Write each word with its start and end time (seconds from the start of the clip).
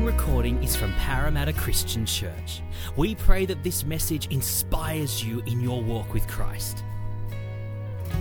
following 0.00 0.16
recording 0.16 0.62
is 0.62 0.74
from 0.74 0.92
Parramatta 0.94 1.52
Christian 1.52 2.06
Church. 2.06 2.62
We 2.96 3.14
pray 3.14 3.44
that 3.46 3.62
this 3.62 3.84
message 3.84 4.28
inspires 4.28 5.22
you 5.22 5.40
in 5.40 5.60
your 5.60 5.82
walk 5.82 6.14
with 6.14 6.26
Christ. 6.26 6.82
I'm 8.10 8.16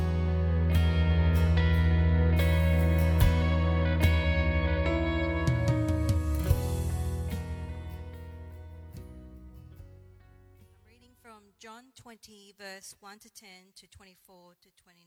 reading 10.86 11.16
from 11.22 11.54
John 11.60 11.94
20, 11.96 12.56
verse 12.58 12.94
1 13.00 13.20
to 13.20 13.30
10 13.34 13.50
to 13.78 13.88
24 13.88 14.54
to 14.62 14.70
29. 14.84 15.06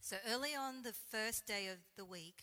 So 0.00 0.16
early 0.28 0.54
on 0.54 0.82
the 0.82 0.92
first 0.92 1.46
day 1.46 1.68
of 1.68 1.78
the 1.96 2.04
week, 2.04 2.42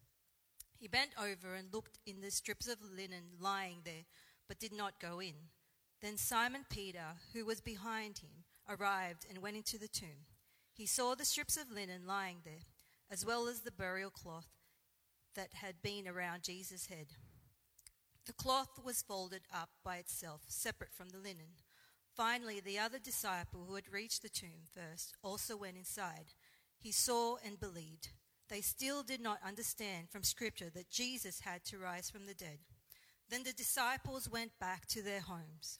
He 0.81 0.87
bent 0.87 1.11
over 1.15 1.53
and 1.53 1.71
looked 1.71 1.99
in 2.07 2.21
the 2.21 2.31
strips 2.31 2.67
of 2.67 2.79
linen 2.81 3.37
lying 3.39 3.81
there, 3.85 4.05
but 4.47 4.59
did 4.59 4.73
not 4.73 4.99
go 4.99 5.21
in. 5.21 5.35
Then 6.01 6.17
Simon 6.17 6.65
Peter, 6.71 7.17
who 7.33 7.45
was 7.45 7.61
behind 7.61 8.17
him, 8.17 8.45
arrived 8.67 9.27
and 9.29 9.43
went 9.43 9.57
into 9.57 9.77
the 9.77 9.87
tomb. 9.87 10.25
He 10.73 10.87
saw 10.87 11.13
the 11.13 11.23
strips 11.23 11.55
of 11.55 11.71
linen 11.71 12.07
lying 12.07 12.37
there, 12.43 12.65
as 13.11 13.23
well 13.23 13.47
as 13.47 13.59
the 13.59 13.71
burial 13.71 14.09
cloth 14.09 14.47
that 15.35 15.53
had 15.53 15.83
been 15.83 16.07
around 16.07 16.41
Jesus' 16.41 16.87
head. 16.87 17.09
The 18.25 18.33
cloth 18.33 18.79
was 18.83 19.03
folded 19.03 19.43
up 19.53 19.69
by 19.85 19.97
itself, 19.97 20.45
separate 20.47 20.95
from 20.95 21.09
the 21.09 21.19
linen. 21.19 21.59
Finally, 22.15 22.59
the 22.59 22.79
other 22.79 22.97
disciple 22.97 23.65
who 23.67 23.75
had 23.75 23.93
reached 23.93 24.23
the 24.23 24.29
tomb 24.29 24.65
first 24.73 25.13
also 25.21 25.55
went 25.55 25.77
inside. 25.77 26.33
He 26.79 26.91
saw 26.91 27.35
and 27.45 27.59
believed. 27.59 28.09
They 28.51 28.59
still 28.59 29.01
did 29.01 29.21
not 29.21 29.39
understand 29.47 30.09
from 30.09 30.23
Scripture 30.23 30.69
that 30.75 30.91
Jesus 30.91 31.39
had 31.39 31.63
to 31.65 31.77
rise 31.77 32.09
from 32.09 32.25
the 32.25 32.33
dead. 32.33 32.59
Then 33.29 33.43
the 33.43 33.53
disciples 33.53 34.29
went 34.29 34.59
back 34.59 34.85
to 34.87 35.01
their 35.01 35.21
homes. 35.21 35.79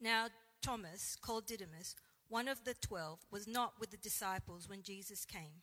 Now, 0.00 0.26
Thomas, 0.60 1.16
called 1.22 1.46
Didymus, 1.46 1.94
one 2.28 2.48
of 2.48 2.64
the 2.64 2.74
twelve, 2.74 3.20
was 3.30 3.46
not 3.46 3.74
with 3.78 3.92
the 3.92 3.96
disciples 3.96 4.68
when 4.68 4.82
Jesus 4.82 5.24
came. 5.24 5.62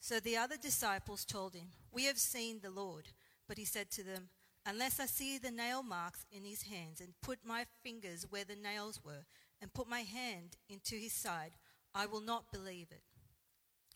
So 0.00 0.18
the 0.18 0.36
other 0.36 0.56
disciples 0.56 1.24
told 1.24 1.54
him, 1.54 1.68
We 1.92 2.06
have 2.06 2.18
seen 2.18 2.58
the 2.60 2.70
Lord. 2.70 3.10
But 3.46 3.56
he 3.56 3.64
said 3.64 3.92
to 3.92 4.02
them, 4.02 4.30
Unless 4.66 4.98
I 4.98 5.06
see 5.06 5.38
the 5.38 5.52
nail 5.52 5.84
marks 5.84 6.26
in 6.32 6.44
his 6.44 6.62
hands, 6.62 7.00
and 7.00 7.14
put 7.22 7.38
my 7.44 7.66
fingers 7.84 8.26
where 8.28 8.44
the 8.44 8.56
nails 8.56 8.98
were, 9.04 9.26
and 9.62 9.72
put 9.72 9.88
my 9.88 10.00
hand 10.00 10.56
into 10.68 10.96
his 10.96 11.12
side, 11.12 11.52
I 11.94 12.06
will 12.06 12.20
not 12.20 12.50
believe 12.50 12.88
it. 12.90 13.13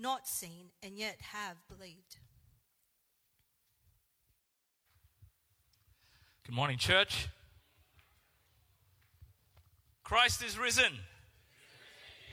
not 0.00 0.26
seen 0.26 0.70
and 0.82 0.96
yet 0.96 1.16
have 1.32 1.56
believed. 1.68 2.18
Good 6.46 6.54
morning, 6.54 6.78
church. 6.78 7.28
Christ 10.02 10.42
is 10.42 10.58
risen. 10.58 10.92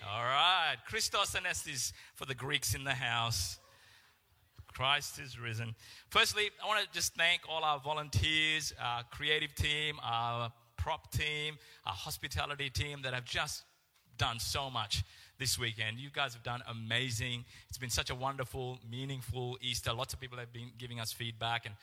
All 0.10 0.24
right. 0.24 0.76
Christos 0.88 1.36
Anestis 1.36 1.92
for 2.14 2.26
the 2.26 2.36
Greeks 2.36 2.76
in 2.76 2.84
the 2.84 2.94
house. 2.94 3.60
Christ 4.74 5.20
is 5.20 5.40
risen. 5.40 5.76
Firstly, 6.10 6.50
I 6.64 6.68
want 6.68 6.86
to 6.86 6.94
just 6.94 7.16
thank 7.16 7.42
all 7.50 7.64
our 7.64 7.80
volunteers, 7.80 8.74
our 8.82 9.04
creative 9.12 9.56
team, 9.56 9.98
our 10.04 10.52
prop 10.78 11.12
team, 11.12 11.58
our 11.86 11.94
hospitality 11.94 12.70
team 12.70 13.02
that 13.04 13.14
have 13.14 13.26
just 13.26 13.64
done 14.18 14.40
so 14.40 14.70
much 14.70 15.04
this 15.38 15.60
weekend. 15.60 16.00
You 16.00 16.10
guys 16.10 16.34
have 16.34 16.44
done 16.44 16.62
amazing. 16.70 17.46
It's 17.70 17.78
been 17.78 17.90
such 17.90 18.10
a 18.10 18.16
wonderful, 18.16 18.80
meaningful 18.90 19.58
Easter. 19.62 19.94
Lots 19.94 20.14
of 20.14 20.20
people 20.20 20.38
have 20.38 20.54
been 20.54 20.72
giving 20.78 21.00
us 21.00 21.12
feedback, 21.12 21.66
and 21.66 21.76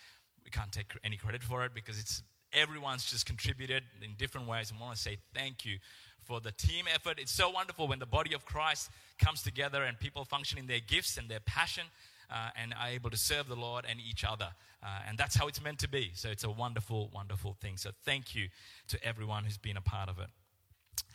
we 0.44 0.50
can't 0.50 0.72
take 0.72 0.92
any 1.04 1.16
credit 1.16 1.42
for 1.42 1.64
it 1.64 1.74
because 1.74 1.98
it's 1.98 2.22
everyone's 2.52 3.10
just 3.10 3.26
contributed 3.26 3.82
in 4.02 4.10
different 4.18 4.46
ways. 4.46 4.70
And 4.70 4.78
I 4.78 4.82
want 4.82 4.96
to 4.96 5.02
say 5.02 5.18
thank 5.34 5.64
you 5.64 5.78
for 6.24 6.40
the 6.40 6.52
team 6.52 6.86
effort. 6.92 7.18
It's 7.18 7.32
so 7.32 7.50
wonderful 7.50 7.88
when 7.88 7.98
the 7.98 8.06
body 8.06 8.34
of 8.34 8.44
Christ 8.44 8.90
comes 9.18 9.42
together 9.42 9.82
and 9.82 9.98
people 9.98 10.24
function 10.24 10.58
in 10.58 10.66
their 10.66 10.80
gifts 10.80 11.16
and 11.16 11.28
their 11.28 11.40
passion. 11.40 11.84
Uh, 12.30 12.48
and 12.56 12.72
are 12.80 12.88
able 12.88 13.10
to 13.10 13.16
serve 13.18 13.46
the 13.46 13.54
Lord 13.54 13.84
and 13.86 14.00
each 14.00 14.24
other. 14.24 14.48
Uh, 14.82 14.86
and 15.06 15.18
that's 15.18 15.36
how 15.36 15.48
it's 15.48 15.62
meant 15.62 15.78
to 15.80 15.88
be. 15.88 16.12
So 16.14 16.30
it's 16.30 16.44
a 16.44 16.50
wonderful, 16.50 17.10
wonderful 17.12 17.58
thing. 17.60 17.76
So 17.76 17.90
thank 18.06 18.34
you 18.34 18.48
to 18.88 19.04
everyone 19.04 19.44
who's 19.44 19.58
been 19.58 19.76
a 19.76 19.82
part 19.82 20.08
of 20.08 20.18
it. 20.18 20.28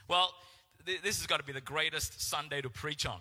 Well, 0.08 0.32
this 0.86 1.18
has 1.18 1.28
got 1.28 1.38
to 1.38 1.44
be 1.44 1.54
the 1.54 1.62
greatest 1.62 2.22
Sunday 2.22 2.62
to 2.62 2.70
preach 2.70 3.06
on. 3.06 3.20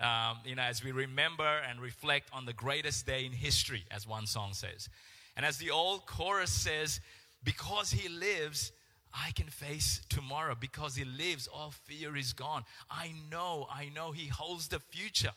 Um, 0.00 0.38
you 0.46 0.54
know, 0.54 0.62
as 0.62 0.82
we 0.82 0.92
remember 0.92 1.60
and 1.68 1.80
reflect 1.80 2.30
on 2.32 2.46
the 2.46 2.54
greatest 2.54 3.06
day 3.06 3.26
in 3.26 3.32
history, 3.32 3.84
as 3.90 4.06
one 4.06 4.26
song 4.26 4.54
says. 4.54 4.88
And 5.36 5.44
as 5.44 5.58
the 5.58 5.70
old 5.70 6.06
chorus 6.06 6.50
says, 6.50 7.00
because 7.44 7.90
he 7.90 8.08
lives, 8.08 8.72
I 9.12 9.32
can 9.32 9.46
face 9.46 10.00
tomorrow. 10.08 10.56
Because 10.58 10.96
he 10.96 11.04
lives, 11.04 11.48
all 11.48 11.72
fear 11.84 12.16
is 12.16 12.32
gone. 12.32 12.64
I 12.90 13.12
know, 13.30 13.66
I 13.72 13.90
know 13.94 14.12
he 14.12 14.28
holds 14.28 14.68
the 14.68 14.78
future. 14.78 15.32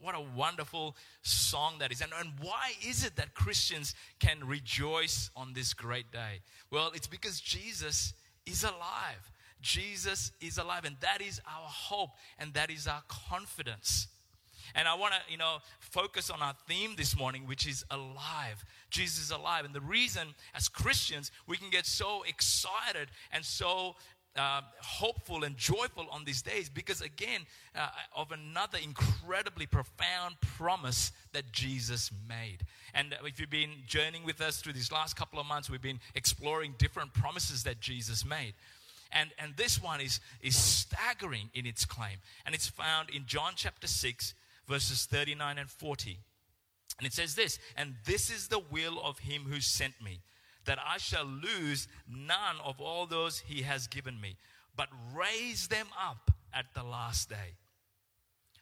What 0.00 0.14
a 0.14 0.20
wonderful 0.20 0.96
song 1.22 1.76
that 1.78 1.92
is. 1.92 2.00
And, 2.00 2.12
and 2.18 2.32
why 2.40 2.72
is 2.86 3.04
it 3.04 3.16
that 3.16 3.34
Christians 3.34 3.94
can 4.18 4.46
rejoice 4.46 5.30
on 5.36 5.52
this 5.52 5.72
great 5.72 6.10
day? 6.10 6.40
Well, 6.70 6.90
it's 6.94 7.06
because 7.06 7.40
Jesus 7.40 8.12
is 8.46 8.64
alive. 8.64 9.32
Jesus 9.64 10.30
is 10.42 10.58
alive, 10.58 10.84
and 10.84 10.96
that 11.00 11.22
is 11.22 11.40
our 11.46 11.66
hope, 11.66 12.10
and 12.38 12.52
that 12.52 12.70
is 12.70 12.86
our 12.86 13.02
confidence. 13.08 14.08
And 14.74 14.86
I 14.86 14.94
want 14.94 15.14
to, 15.14 15.20
you 15.30 15.38
know, 15.38 15.58
focus 15.80 16.28
on 16.28 16.42
our 16.42 16.54
theme 16.68 16.94
this 16.96 17.16
morning, 17.16 17.46
which 17.46 17.66
is 17.66 17.84
alive. 17.90 18.64
Jesus 18.90 19.24
is 19.24 19.30
alive. 19.30 19.64
And 19.64 19.74
the 19.74 19.80
reason, 19.80 20.34
as 20.54 20.68
Christians, 20.68 21.30
we 21.46 21.56
can 21.56 21.70
get 21.70 21.86
so 21.86 22.24
excited 22.28 23.08
and 23.32 23.44
so 23.44 23.96
uh, 24.36 24.62
hopeful 24.80 25.44
and 25.44 25.56
joyful 25.56 26.06
on 26.10 26.24
these 26.24 26.42
days 26.42 26.68
because, 26.68 27.00
again, 27.00 27.42
uh, 27.74 27.88
of 28.16 28.32
another 28.32 28.78
incredibly 28.82 29.66
profound 29.66 30.34
promise 30.56 31.12
that 31.32 31.52
Jesus 31.52 32.10
made. 32.28 32.58
And 32.94 33.14
if 33.24 33.38
you've 33.38 33.50
been 33.50 33.70
journeying 33.86 34.24
with 34.24 34.40
us 34.40 34.60
through 34.60 34.72
these 34.72 34.90
last 34.90 35.14
couple 35.16 35.38
of 35.38 35.46
months, 35.46 35.70
we've 35.70 35.80
been 35.80 36.00
exploring 36.14 36.74
different 36.78 37.14
promises 37.14 37.62
that 37.64 37.80
Jesus 37.80 38.24
made. 38.24 38.54
And, 39.14 39.30
and 39.38 39.56
this 39.56 39.80
one 39.80 40.00
is, 40.00 40.20
is 40.42 40.56
staggering 40.56 41.48
in 41.54 41.66
its 41.66 41.84
claim. 41.84 42.18
And 42.44 42.54
it's 42.54 42.66
found 42.66 43.10
in 43.10 43.26
John 43.26 43.52
chapter 43.54 43.86
6, 43.86 44.34
verses 44.68 45.06
39 45.06 45.58
and 45.58 45.70
40. 45.70 46.18
And 46.98 47.06
it 47.06 47.12
says 47.12 47.34
this 47.34 47.58
And 47.76 47.94
this 48.04 48.30
is 48.30 48.48
the 48.48 48.62
will 48.70 49.00
of 49.00 49.20
him 49.20 49.42
who 49.42 49.60
sent 49.60 49.94
me, 50.02 50.20
that 50.66 50.78
I 50.84 50.98
shall 50.98 51.24
lose 51.24 51.86
none 52.08 52.56
of 52.64 52.80
all 52.80 53.06
those 53.06 53.38
he 53.38 53.62
has 53.62 53.86
given 53.86 54.20
me, 54.20 54.36
but 54.76 54.88
raise 55.14 55.68
them 55.68 55.86
up 55.98 56.32
at 56.52 56.66
the 56.74 56.82
last 56.82 57.28
day. 57.28 57.56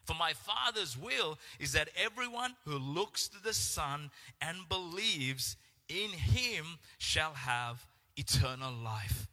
For 0.05 0.13
my 0.13 0.33
Father's 0.33 0.97
will 0.97 1.39
is 1.59 1.71
that 1.73 1.89
everyone 1.97 2.55
who 2.65 2.77
looks 2.77 3.27
to 3.29 3.41
the 3.41 3.53
Son 3.53 4.11
and 4.41 4.57
believes 4.67 5.55
in 5.87 6.09
him 6.09 6.77
shall 6.97 7.33
have 7.33 7.85
eternal 8.17 8.73
life. 8.73 9.27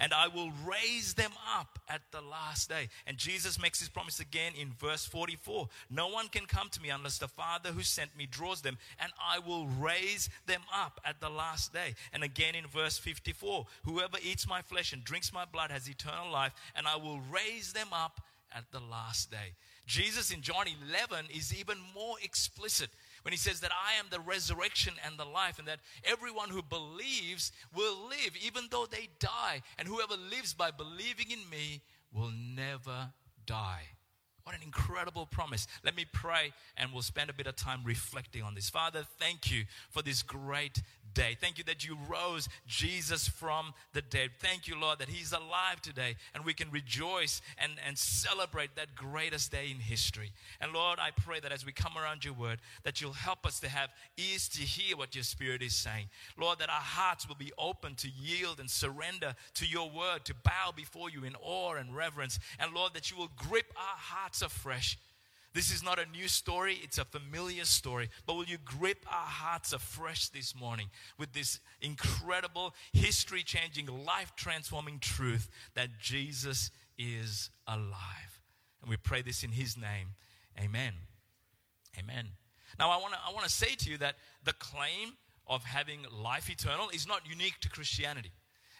And 0.00 0.14
I 0.14 0.28
will 0.28 0.50
raise 0.66 1.14
them 1.14 1.32
up 1.56 1.78
at 1.88 2.00
the 2.10 2.22
last 2.22 2.68
day. 2.68 2.88
And 3.06 3.18
Jesus 3.18 3.60
makes 3.60 3.78
his 3.78 3.90
promise 3.90 4.18
again 4.18 4.52
in 4.58 4.72
verse 4.72 5.04
44 5.04 5.68
No 5.90 6.08
one 6.08 6.28
can 6.28 6.46
come 6.46 6.68
to 6.70 6.82
me 6.82 6.88
unless 6.88 7.18
the 7.18 7.28
Father 7.28 7.70
who 7.70 7.82
sent 7.82 8.16
me 8.16 8.26
draws 8.26 8.62
them, 8.62 8.78
and 8.98 9.12
I 9.22 9.38
will 9.38 9.66
raise 9.66 10.30
them 10.46 10.62
up 10.74 11.00
at 11.04 11.20
the 11.20 11.28
last 11.28 11.72
day. 11.72 11.94
And 12.12 12.24
again 12.24 12.54
in 12.54 12.66
verse 12.66 12.98
54 12.98 13.66
Whoever 13.84 14.16
eats 14.22 14.48
my 14.48 14.62
flesh 14.62 14.92
and 14.92 15.04
drinks 15.04 15.32
my 15.32 15.44
blood 15.44 15.70
has 15.70 15.88
eternal 15.88 16.32
life, 16.32 16.52
and 16.74 16.86
I 16.86 16.96
will 16.96 17.20
raise 17.30 17.72
them 17.72 17.88
up 17.92 18.20
at 18.54 18.64
the 18.72 18.80
last 18.80 19.30
day. 19.30 19.54
Jesus 19.86 20.30
in 20.30 20.40
John 20.40 20.66
11 20.88 21.26
is 21.34 21.54
even 21.54 21.76
more 21.94 22.16
explicit 22.22 22.90
when 23.22 23.32
he 23.32 23.38
says 23.38 23.60
that 23.60 23.72
I 23.72 23.98
am 23.98 24.06
the 24.10 24.20
resurrection 24.20 24.94
and 25.06 25.18
the 25.18 25.24
life, 25.24 25.58
and 25.58 25.68
that 25.68 25.80
everyone 26.04 26.50
who 26.50 26.62
believes 26.62 27.52
will 27.74 27.96
live 28.08 28.36
even 28.44 28.64
though 28.70 28.86
they 28.86 29.08
die, 29.18 29.62
and 29.78 29.86
whoever 29.86 30.14
lives 30.30 30.54
by 30.54 30.70
believing 30.70 31.30
in 31.30 31.48
me 31.50 31.82
will 32.12 32.30
never 32.30 33.12
die. 33.46 33.82
What 34.44 34.56
an 34.56 34.62
incredible 34.62 35.26
promise. 35.26 35.66
Let 35.84 35.94
me 35.94 36.06
pray 36.12 36.52
and 36.76 36.92
we'll 36.92 37.02
spend 37.02 37.30
a 37.30 37.32
bit 37.32 37.46
of 37.46 37.56
time 37.56 37.82
reflecting 37.84 38.42
on 38.42 38.54
this. 38.54 38.68
Father, 38.68 39.04
thank 39.18 39.52
you 39.52 39.64
for 39.90 40.02
this 40.02 40.22
great 40.22 40.82
day. 41.14 41.36
Thank 41.40 41.58
you 41.58 41.64
that 41.64 41.86
you 41.86 41.96
rose 42.08 42.48
Jesus 42.66 43.28
from 43.28 43.74
the 43.92 44.02
dead. 44.02 44.30
Thank 44.40 44.68
you, 44.68 44.78
Lord, 44.78 44.98
that 44.98 45.08
He's 45.08 45.32
alive 45.32 45.80
today 45.82 46.16
and 46.34 46.44
we 46.44 46.54
can 46.54 46.70
rejoice 46.70 47.42
and, 47.58 47.72
and 47.86 47.96
celebrate 47.96 48.76
that 48.76 48.94
greatest 48.94 49.52
day 49.52 49.70
in 49.70 49.78
history. 49.78 50.32
And 50.60 50.72
Lord, 50.72 50.98
I 51.00 51.10
pray 51.10 51.40
that 51.40 51.52
as 51.52 51.66
we 51.66 51.72
come 51.72 51.96
around 51.96 52.24
your 52.24 52.34
word, 52.34 52.60
that 52.84 53.00
you'll 53.00 53.12
help 53.12 53.46
us 53.46 53.60
to 53.60 53.68
have 53.68 53.90
ears 54.16 54.48
to 54.50 54.62
hear 54.62 54.96
what 54.96 55.14
your 55.14 55.24
Spirit 55.24 55.62
is 55.62 55.74
saying. 55.74 56.08
Lord, 56.38 56.58
that 56.58 56.68
our 56.70 56.74
hearts 56.74 57.28
will 57.28 57.36
be 57.36 57.52
open 57.58 57.94
to 57.96 58.08
yield 58.08 58.60
and 58.60 58.70
surrender 58.70 59.34
to 59.54 59.66
your 59.66 59.90
word, 59.90 60.24
to 60.24 60.34
bow 60.34 60.72
before 60.74 61.10
you 61.10 61.24
in 61.24 61.34
awe 61.42 61.74
and 61.74 61.94
reverence. 61.94 62.38
And 62.58 62.74
Lord, 62.74 62.94
that 62.94 63.10
you 63.10 63.16
will 63.16 63.30
grip 63.36 63.72
our 63.76 63.96
hearts 63.96 64.42
afresh 64.42 64.98
this 65.52 65.72
is 65.72 65.82
not 65.82 65.98
a 65.98 66.06
new 66.06 66.28
story, 66.28 66.78
it's 66.82 66.98
a 66.98 67.04
familiar 67.04 67.64
story. 67.64 68.08
But 68.26 68.34
will 68.34 68.44
you 68.44 68.58
grip 68.64 69.04
our 69.06 69.26
hearts 69.26 69.72
afresh 69.72 70.28
this 70.28 70.54
morning 70.54 70.90
with 71.18 71.32
this 71.32 71.60
incredible, 71.80 72.74
history 72.92 73.42
changing, 73.42 73.86
life 73.86 74.32
transforming 74.36 75.00
truth 75.00 75.48
that 75.74 75.98
Jesus 75.98 76.70
is 76.96 77.50
alive? 77.66 78.40
And 78.80 78.90
we 78.90 78.96
pray 78.96 79.22
this 79.22 79.42
in 79.42 79.50
His 79.50 79.76
name. 79.76 80.14
Amen. 80.58 80.92
Amen. 81.98 82.28
Now, 82.78 82.90
I 82.90 82.98
want 82.98 83.14
to 83.14 83.18
I 83.26 83.32
wanna 83.34 83.48
say 83.48 83.74
to 83.74 83.90
you 83.90 83.98
that 83.98 84.16
the 84.44 84.52
claim 84.52 85.14
of 85.46 85.64
having 85.64 86.06
life 86.12 86.48
eternal 86.48 86.88
is 86.90 87.08
not 87.08 87.28
unique 87.28 87.58
to 87.60 87.68
Christianity. 87.68 88.30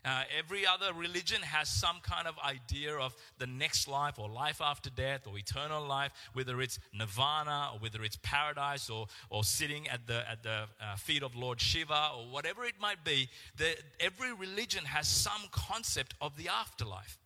Uh, 0.05 0.23
every 0.37 0.67
other 0.67 0.93
religion 0.93 1.43
has 1.43 1.69
some 1.69 1.97
kind 2.03 2.27
of 2.27 2.35
idea 2.39 2.95
of 2.95 3.15
the 3.39 3.47
next 3.47 3.89
life 3.89 4.19
or 4.19 4.29
life 4.29 4.61
after 4.61 4.91
death 4.91 5.27
or 5.27 5.37
eternal 5.39 5.87
life, 5.87 6.13
whether 6.33 6.61
it's 6.61 6.79
nirvana 6.93 7.71
or 7.73 7.79
whether 7.81 8.03
it's 8.03 8.19
paradise 8.23 8.89
or, 8.89 9.07
or 9.29 9.45
sitting 9.45 9.89
at 9.89 10.07
the, 10.07 10.29
at 10.31 10.43
the 10.43 10.65
uh, 10.81 10.97
feet 10.97 11.23
of 11.23 11.37
Lord 11.37 11.61
Shiva 11.61 12.11
or 12.17 12.25
whatever 12.33 12.65
it 12.65 12.75
might 12.81 13.05
be. 13.05 13.29
The, 13.57 13.77
every 13.99 14.33
religion 14.33 14.85
has 14.85 15.07
some 15.07 15.43
concept 15.51 16.15
of 16.21 16.37
the 16.37 16.49
afterlife. 16.49 17.19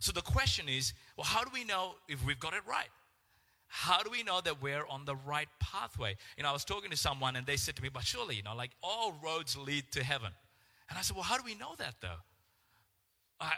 So 0.00 0.12
the 0.12 0.22
question 0.22 0.68
is 0.68 0.92
well, 1.16 1.26
how 1.26 1.42
do 1.42 1.50
we 1.52 1.64
know 1.64 1.94
if 2.08 2.24
we've 2.24 2.38
got 2.38 2.54
it 2.54 2.62
right? 2.68 2.88
How 3.66 4.02
do 4.02 4.10
we 4.10 4.22
know 4.22 4.40
that 4.40 4.62
we're 4.62 4.86
on 4.88 5.04
the 5.04 5.16
right 5.16 5.48
pathway? 5.60 6.16
You 6.36 6.42
know, 6.42 6.50
I 6.50 6.52
was 6.52 6.64
talking 6.64 6.90
to 6.90 6.96
someone 6.96 7.36
and 7.36 7.46
they 7.46 7.56
said 7.56 7.76
to 7.76 7.82
me, 7.82 7.90
but 7.92 8.02
surely, 8.02 8.36
you 8.36 8.42
know, 8.42 8.56
like 8.56 8.70
all 8.82 9.14
roads 9.22 9.56
lead 9.56 9.84
to 9.92 10.02
heaven. 10.02 10.32
And 10.88 10.98
I 10.98 11.02
said, 11.02 11.16
Well, 11.16 11.24
how 11.24 11.36
do 11.36 11.44
we 11.44 11.54
know 11.54 11.74
that 11.78 11.94
though? 12.00 12.20
Uh, 13.40 13.50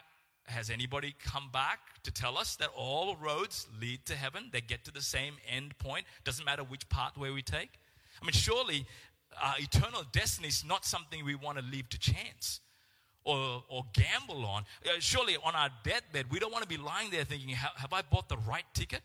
has 0.45 0.69
anybody 0.69 1.15
come 1.25 1.49
back 1.53 1.79
to 2.03 2.11
tell 2.11 2.37
us 2.37 2.57
that 2.57 2.71
all 2.77 3.17
roads 3.17 3.69
lead 3.81 4.05
to 4.07 4.17
heaven? 4.17 4.51
They 4.53 4.61
get 4.61 4.85
to 4.85 4.93
the 4.93 5.03
same 5.03 5.35
end 5.49 5.79
point. 5.79 6.05
Doesn't 6.25 6.45
matter 6.45 6.65
which 6.65 6.89
pathway 6.89 7.31
we 7.31 7.43
take. 7.43 7.71
I 8.21 8.25
mean, 8.25 8.33
surely 8.33 8.85
uh, 9.41 9.55
eternal 9.59 10.03
destiny 10.13 10.49
is 10.49 10.65
not 10.65 10.85
something 10.85 11.25
we 11.25 11.35
want 11.35 11.59
to 11.59 11.65
leave 11.65 11.89
to 11.91 11.99
chance 11.99 12.61
or, 13.25 13.63
or 13.69 13.85
gamble 13.93 14.45
on. 14.45 14.65
Uh, 14.85 14.99
surely 14.99 15.37
on 15.45 15.55
our 15.55 15.71
deathbed, 15.85 16.27
we 16.31 16.39
don't 16.39 16.53
want 16.53 16.63
to 16.63 16.69
be 16.69 16.77
lying 16.77 17.11
there 17.11 17.25
thinking, 17.25 17.51
Have 17.51 17.93
I 17.93 18.03
bought 18.03 18.29
the 18.29 18.39
right 18.39 18.65
ticket? 18.75 19.03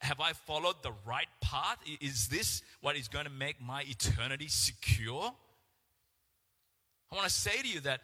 Have 0.00 0.20
I 0.20 0.32
followed 0.32 0.76
the 0.82 0.92
right 1.06 1.28
path? 1.40 1.76
Is 2.00 2.28
this 2.28 2.62
what 2.80 2.96
is 2.96 3.08
going 3.08 3.26
to 3.26 3.30
make 3.30 3.60
my 3.60 3.82
eternity 3.82 4.48
secure? 4.48 5.32
I 7.12 7.14
want 7.14 7.28
to 7.28 7.34
say 7.34 7.60
to 7.60 7.68
you 7.68 7.80
that 7.80 8.00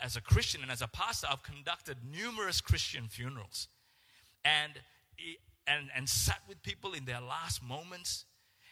as 0.00 0.16
a 0.16 0.20
Christian 0.20 0.62
and 0.62 0.70
as 0.70 0.80
a 0.80 0.86
pastor, 0.86 1.26
I've 1.28 1.42
conducted 1.42 1.96
numerous 2.08 2.60
Christian 2.60 3.08
funerals 3.08 3.66
and, 4.44 4.72
and, 5.66 5.88
and 5.94 6.08
sat 6.08 6.38
with 6.48 6.62
people 6.62 6.92
in 6.92 7.04
their 7.04 7.20
last 7.20 7.64
moments. 7.64 8.26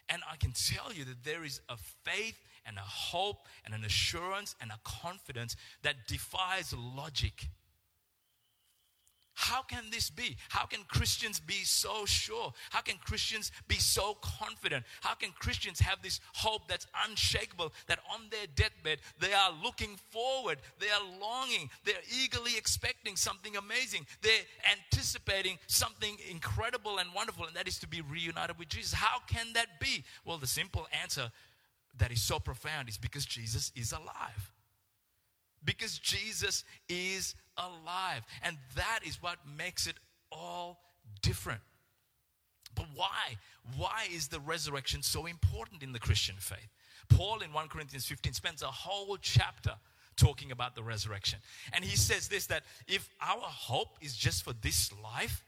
And 0.08 0.22
I 0.30 0.36
can 0.36 0.52
tell 0.52 0.92
you 0.92 1.04
that 1.06 1.24
there 1.24 1.42
is 1.44 1.60
a 1.68 1.76
faith 2.04 2.38
and 2.64 2.76
a 2.76 2.82
hope 2.82 3.48
and 3.64 3.74
an 3.74 3.84
assurance 3.84 4.54
and 4.60 4.70
a 4.70 4.78
confidence 4.84 5.56
that 5.82 6.06
defies 6.06 6.72
logic. 6.72 7.48
How 9.34 9.62
can 9.62 9.84
this 9.90 10.10
be? 10.10 10.36
How 10.48 10.66
can 10.66 10.80
Christians 10.88 11.40
be 11.40 11.64
so 11.64 12.04
sure? 12.04 12.52
How 12.70 12.80
can 12.80 12.96
Christians 12.98 13.50
be 13.66 13.76
so 13.76 14.16
confident? 14.20 14.84
How 15.00 15.14
can 15.14 15.30
Christians 15.38 15.80
have 15.80 16.02
this 16.02 16.20
hope 16.34 16.68
that's 16.68 16.86
unshakable 17.08 17.72
that 17.86 17.98
on 18.12 18.20
their 18.30 18.46
deathbed 18.54 18.98
they 19.18 19.32
are 19.32 19.52
looking 19.62 19.98
forward, 20.10 20.58
they 20.78 20.90
are 20.90 21.20
longing, 21.20 21.70
they're 21.84 21.94
eagerly 22.22 22.56
expecting 22.56 23.16
something 23.16 23.56
amazing, 23.56 24.06
they're 24.20 24.32
anticipating 24.70 25.58
something 25.66 26.16
incredible 26.30 26.98
and 26.98 27.08
wonderful, 27.14 27.46
and 27.46 27.56
that 27.56 27.68
is 27.68 27.78
to 27.78 27.88
be 27.88 28.02
reunited 28.02 28.58
with 28.58 28.68
Jesus? 28.68 28.92
How 28.92 29.18
can 29.26 29.54
that 29.54 29.80
be? 29.80 30.04
Well, 30.24 30.38
the 30.38 30.46
simple 30.46 30.86
answer 31.02 31.30
that 31.98 32.12
is 32.12 32.22
so 32.22 32.38
profound 32.38 32.88
is 32.88 32.98
because 32.98 33.24
Jesus 33.24 33.72
is 33.74 33.92
alive. 33.92 34.52
Because 35.64 35.98
Jesus 35.98 36.64
is 36.88 37.34
alive. 37.56 38.22
And 38.42 38.56
that 38.76 39.00
is 39.06 39.22
what 39.22 39.38
makes 39.56 39.86
it 39.86 39.96
all 40.30 40.80
different. 41.22 41.60
But 42.74 42.86
why? 42.94 43.36
Why 43.76 44.06
is 44.12 44.28
the 44.28 44.40
resurrection 44.40 45.02
so 45.02 45.26
important 45.26 45.82
in 45.82 45.92
the 45.92 45.98
Christian 45.98 46.36
faith? 46.38 46.68
Paul 47.08 47.40
in 47.40 47.52
1 47.52 47.68
Corinthians 47.68 48.06
15 48.06 48.32
spends 48.32 48.62
a 48.62 48.66
whole 48.66 49.16
chapter 49.20 49.74
talking 50.16 50.52
about 50.52 50.74
the 50.74 50.82
resurrection. 50.82 51.38
And 51.72 51.84
he 51.84 51.96
says 51.96 52.28
this 52.28 52.46
that 52.46 52.64
if 52.86 53.08
our 53.20 53.40
hope 53.40 53.98
is 54.00 54.16
just 54.16 54.44
for 54.44 54.52
this 54.62 54.90
life, 55.02 55.44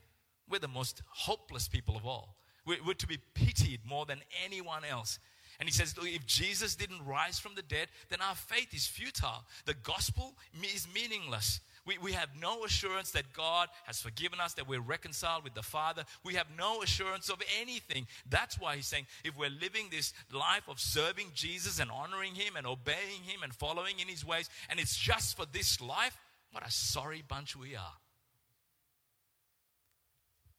we're 0.48 0.58
the 0.58 0.68
most 0.68 1.02
hopeless 1.08 1.68
people 1.68 1.96
of 1.96 2.06
all. 2.06 2.36
We're, 2.66 2.94
to 2.94 3.06
be 3.06 3.18
pitied 3.34 3.80
more 3.86 4.06
than 4.06 4.20
anyone 4.42 4.84
else. 4.84 5.18
And 5.60 5.68
he 5.68 5.72
says, 5.72 5.94
if 6.02 6.26
Jesus 6.26 6.74
didn't 6.74 7.04
rise 7.04 7.38
from 7.38 7.54
the 7.54 7.62
dead, 7.62 7.88
then 8.08 8.20
our 8.20 8.34
faith 8.34 8.74
is 8.74 8.86
futile. 8.86 9.44
The 9.66 9.74
gospel 9.74 10.34
is 10.62 10.86
meaningless. 10.94 11.60
We, 11.86 11.98
we 11.98 12.12
have 12.12 12.30
no 12.40 12.64
assurance 12.64 13.10
that 13.10 13.32
God 13.34 13.68
has 13.84 14.00
forgiven 14.00 14.40
us, 14.40 14.54
that 14.54 14.66
we're 14.66 14.80
reconciled 14.80 15.44
with 15.44 15.54
the 15.54 15.62
Father. 15.62 16.04
We 16.24 16.34
have 16.34 16.46
no 16.56 16.82
assurance 16.82 17.28
of 17.28 17.42
anything. 17.60 18.06
That's 18.28 18.58
why 18.58 18.76
he's 18.76 18.86
saying 18.86 19.06
if 19.22 19.36
we're 19.36 19.50
living 19.50 19.88
this 19.90 20.14
life 20.32 20.66
of 20.68 20.80
serving 20.80 21.32
Jesus 21.34 21.78
and 21.78 21.90
honoring 21.90 22.34
Him 22.34 22.56
and 22.56 22.66
obeying 22.66 23.22
Him 23.26 23.42
and 23.42 23.54
following 23.54 24.00
in 24.00 24.08
His 24.08 24.24
ways, 24.24 24.48
and 24.70 24.80
it's 24.80 24.96
just 24.96 25.36
for 25.36 25.44
this 25.52 25.80
life, 25.80 26.16
what 26.52 26.66
a 26.66 26.70
sorry 26.70 27.22
bunch 27.26 27.54
we 27.54 27.76
are. 27.76 27.92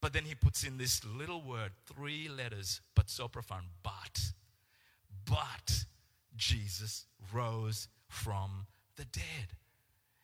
But 0.02 0.14
then 0.14 0.26
he 0.26 0.36
puts 0.36 0.64
in 0.64 0.78
this 0.78 1.04
little 1.04 1.42
word, 1.42 1.72
three 1.88 2.30
letters, 2.30 2.80
but 2.94 3.10
so 3.10 3.28
profound. 3.28 3.66
But, 3.82 4.20
but 5.26 5.86
Jesus 6.36 7.06
rose 7.34 7.88
from 8.08 8.68
the 8.98 9.06
dead. 9.06 9.24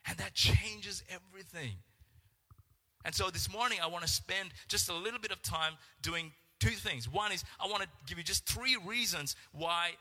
And 0.07 0.17
that 0.17 0.33
changes 0.33 1.03
everything. 1.09 1.75
And 3.03 3.13
so 3.13 3.29
this 3.29 3.51
morning, 3.51 3.79
I 3.81 3.87
want 3.87 4.03
to 4.03 4.09
spend 4.09 4.49
just 4.67 4.89
a 4.89 4.93
little 4.93 5.19
bit 5.19 5.31
of 5.31 5.41
time 5.41 5.73
doing 6.01 6.31
two 6.59 6.69
things. 6.69 7.09
One 7.09 7.31
is 7.31 7.43
I 7.59 7.67
want 7.67 7.83
to 7.83 7.89
give 8.07 8.17
you 8.17 8.23
just 8.23 8.45
three 8.45 8.77
reasons 8.85 9.35
why 9.51 9.91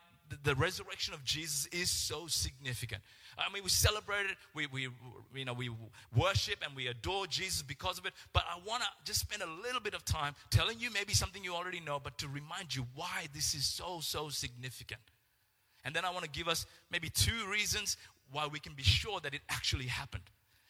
the, 0.45 0.54
resurrection 0.54 1.14
of 1.14 1.25
Jesus 1.25 1.66
is 1.66 1.90
so 1.90 2.26
significant. 2.26 3.02
I 3.40 3.52
mean, 3.52 3.62
we 3.62 3.70
celebrate 3.70 4.26
it, 4.26 4.37
we, 4.54 4.66
we, 4.66 4.88
you 5.35 5.44
know, 5.44 5.54
we 5.54 5.70
worship 6.14 6.56
and 6.64 6.76
we 6.76 6.88
adore 6.88 7.26
Jesus 7.26 7.62
because 7.62 7.99
of 7.99 8.06
it. 8.06 8.12
But 8.32 8.44
I 8.49 8.59
want 8.66 8.82
to 8.82 8.88
just 9.04 9.20
spend 9.20 9.42
a 9.42 9.62
little 9.62 9.80
bit 9.80 9.94
of 9.94 10.04
time 10.04 10.35
telling 10.50 10.78
you 10.78 10.90
maybe 10.92 11.14
something 11.14 11.42
you 11.42 11.54
already 11.54 11.80
know, 11.80 11.99
but 12.02 12.18
to 12.18 12.28
remind 12.28 12.75
you 12.75 12.87
why 12.94 13.26
this 13.32 13.54
is 13.54 13.64
so, 13.64 14.00
so 14.00 14.28
significant. 14.28 15.00
And 15.85 15.94
then 15.94 16.04
I 16.04 16.11
want 16.11 16.25
to 16.25 16.30
give 16.30 16.49
us 16.49 16.66
maybe 16.90 17.09
two 17.09 17.47
reasons 17.50 17.97
why 18.30 18.47
we 18.47 18.61
can 18.61 18.75
be 18.75 18.82
sure 18.82 19.20
that 19.20 19.35
it 19.35 19.40
actually 19.49 19.87
happened. 19.87 20.25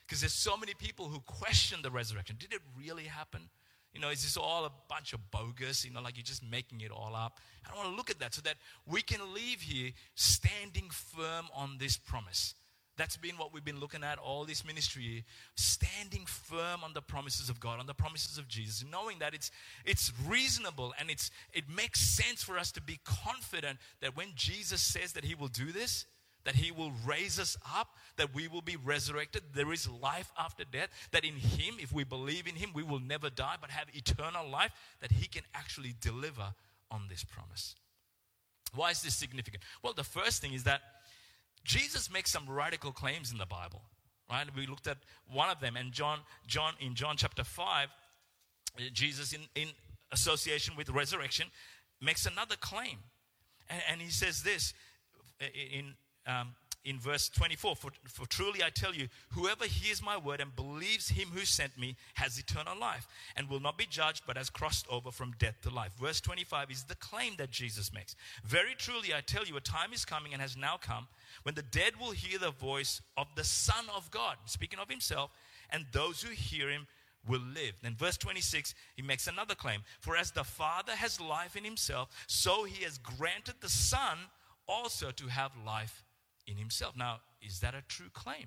Because 0.07 0.21
there's 0.21 0.33
so 0.33 0.57
many 0.57 0.75
people 0.75 1.07
who 1.07 1.21
question 1.21 1.81
the 1.83 1.91
resurrection. 1.91 2.37
Did 2.39 2.53
it 2.53 2.61
really 2.79 3.05
happen? 3.05 3.49
You 3.93 4.01
know, 4.01 4.11
is 4.11 4.23
this 4.23 4.37
all 4.37 4.65
a 4.65 4.71
bunch 4.89 5.13
of 5.13 5.31
bogus? 5.33 5.85
You 5.85 5.93
know, 5.93 6.01
like 6.01 6.17
you're 6.17 6.25
just 6.25 6.49
making 6.49 6.81
it 6.81 6.93
all 6.93 7.15
up. 7.15 7.41
I 7.69 7.77
want 7.77 7.91
to 7.91 7.95
look 7.97 8.11
at 8.11 8.21
that 8.21 8.35
so 8.35 8.41
that 8.43 8.55
we 8.87 9.03
can 9.03 9.35
leave 9.35 9.61
here 9.61 9.91
standing 10.15 10.89
firm 10.91 11.47
on 11.55 11.77
this 11.79 11.97
promise 11.97 12.55
That's 13.01 13.17
been 13.17 13.39
what 13.39 13.55
we've 13.55 13.65
been 13.65 13.81
looking 13.81 14.05
at 14.05 14.19
all 14.19 14.45
this 14.45 14.63
ministry, 14.63 15.25
standing 15.55 16.27
firm 16.27 16.85
on 16.85 16.93
the 16.93 17.01
promises 17.01 17.49
of 17.49 17.59
God, 17.59 17.81
on 17.81 17.87
the 17.87 17.95
promises 17.95 18.37
of 18.37 18.47
Jesus, 18.47 18.85
knowing 18.93 19.21
that 19.21 19.33
it's 19.33 19.51
it's 19.87 20.13
reasonable 20.29 20.93
and 21.01 21.09
it's 21.09 21.31
it 21.55 21.65
makes 21.75 21.99
sense 21.99 22.43
for 22.43 22.59
us 22.59 22.71
to 22.73 22.83
be 22.83 23.01
confident 23.03 23.79
that 24.03 24.19
when 24.19 24.27
Jesus 24.35 24.83
says 24.83 25.15
that 25.15 25.25
he 25.25 25.35
will 25.35 25.49
do 25.49 25.73
this, 25.73 26.05
that 26.45 26.57
he 26.57 26.71
will 26.71 26.93
raise 27.07 27.41
us 27.41 27.57
up, 27.75 27.97
that 28.17 28.35
we 28.35 28.49
will 28.49 28.61
be 28.61 28.77
resurrected, 28.77 29.45
there 29.55 29.73
is 29.73 29.89
life 29.89 30.31
after 30.39 30.65
death, 30.71 30.91
that 31.13 31.25
in 31.25 31.37
him, 31.37 31.77
if 31.79 31.95
we 31.95 32.05
believe 32.05 32.47
in 32.47 32.55
him, 32.55 32.69
we 32.75 32.83
will 32.83 33.01
never 33.01 33.31
die 33.31 33.57
but 33.63 33.71
have 33.71 33.87
eternal 33.95 34.47
life, 34.47 34.73
that 35.01 35.11
he 35.11 35.27
can 35.27 35.45
actually 35.55 35.95
deliver 36.03 36.53
on 36.91 37.07
this 37.09 37.25
promise. 37.25 37.77
Why 38.75 38.91
is 38.91 39.01
this 39.01 39.15
significant? 39.15 39.63
Well, 39.83 39.95
the 39.95 40.05
first 40.05 40.43
thing 40.43 40.53
is 40.53 40.65
that 40.65 40.83
Jesus 41.65 42.11
makes 42.11 42.31
some 42.31 42.49
radical 42.49 42.93
claims 42.93 43.31
in 43.33 43.39
the 43.39 43.47
Bible. 43.47 43.83
Right? 44.31 44.47
We 44.55 44.67
looked 44.67 44.87
at 44.87 44.99
one 45.31 45.51
of 45.51 45.61
them, 45.61 45.77
and 45.77 45.93
John, 45.93 46.21
John 46.47 46.75
in 46.79 46.95
John 46.95 47.17
chapter 47.17 47.43
5, 47.43 47.89
uh, 47.89 48.83
Jesus, 48.93 49.33
in, 49.33 49.41
in 49.57 49.69
association 50.13 50.77
with 50.77 50.89
resurrection, 50.89 51.49
makes 52.01 52.27
another 52.27 52.55
claim. 52.57 52.99
And, 53.69 53.83
and 53.91 54.01
he 54.01 54.11
says 54.11 54.43
this 54.43 54.73
uh, 55.43 55.47
in 55.53 55.95
um, 56.27 56.55
in 56.85 56.99
verse 56.99 57.29
24 57.29 57.77
for, 57.77 57.91
for 58.07 58.27
truly 58.27 58.63
I 58.63 58.71
tell 58.71 58.95
you, 58.95 59.09
whoever 59.31 59.65
hears 59.65 60.03
my 60.03 60.17
word 60.17 60.41
and 60.41 60.55
believes 60.55 61.09
him 61.09 61.29
who 61.29 61.45
sent 61.45 61.79
me 61.79 61.97
has 62.15 62.39
eternal 62.39 62.79
life 62.79 63.07
and 63.37 63.49
will 63.49 63.61
not 63.61 63.77
be 63.77 63.87
judged, 63.87 64.23
but 64.27 64.37
has 64.37 64.51
crossed 64.51 64.87
over 64.89 65.11
from 65.11 65.35
death 65.39 65.61
to 65.63 65.71
life. 65.71 65.93
Verse 66.01 66.21
25 66.21 66.71
is 66.71 66.85
the 66.85 66.95
claim 66.97 67.35
that 67.37 67.51
Jesus 67.51 67.93
makes. 67.93 68.17
Very 68.45 68.75
truly 68.77 69.15
I 69.15 69.21
tell 69.21 69.45
you, 69.45 69.57
a 69.57 69.61
time 69.61 69.93
is 69.93 70.05
coming 70.05 70.33
and 70.33 70.41
has 70.41 70.57
now 70.57 70.79
come 70.81 71.07
when 71.43 71.55
the 71.55 71.63
dead 71.63 71.95
will 72.01 72.13
hear 72.13 72.39
the 72.39 72.51
voice 72.51 73.03
of 73.17 73.27
the 73.37 73.45
Son 73.45 73.85
of 73.95 74.11
God, 74.11 74.37
speaking 74.47 74.79
of 74.79 74.89
himself, 74.89 75.31
and 75.71 75.85
those 75.93 76.23
who 76.23 76.33
hear 76.33 76.71
him 76.71 76.87
will 77.29 77.43
live. 77.55 77.75
Then, 77.83 77.95
verse 77.95 78.17
26, 78.17 78.75
he 78.97 79.03
makes 79.03 79.27
another 79.27 79.55
claim 79.55 79.83
For 80.01 80.17
as 80.17 80.31
the 80.31 80.45
Father 80.45 80.93
has 80.93 81.21
life 81.21 81.57
in 81.57 81.65
himself, 81.65 82.09
so 82.27 82.65
he 82.65 82.85
has 82.85 82.99
granted 82.99 83.57
the 83.61 83.69
Son 83.69 84.19
also 84.67 85.11
to 85.11 85.27
have 85.27 85.53
life 85.67 86.05
in 86.47 86.57
himself. 86.57 86.97
Now, 86.97 87.21
is 87.43 87.61
that 87.61 87.75
a 87.75 87.83
true 87.89 88.11
claim? 88.13 88.47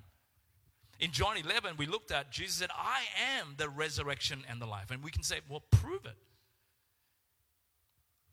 In 0.99 1.11
John 1.11 1.37
11, 1.37 1.75
we 1.77 1.85
looked 1.85 2.11
at, 2.11 2.31
Jesus 2.31 2.55
said, 2.55 2.69
I 2.77 3.01
am 3.39 3.55
the 3.57 3.69
resurrection 3.69 4.43
and 4.49 4.61
the 4.61 4.65
life. 4.65 4.91
And 4.91 5.03
we 5.03 5.11
can 5.11 5.23
say, 5.23 5.39
well, 5.49 5.63
prove 5.71 6.05
it. 6.05 6.15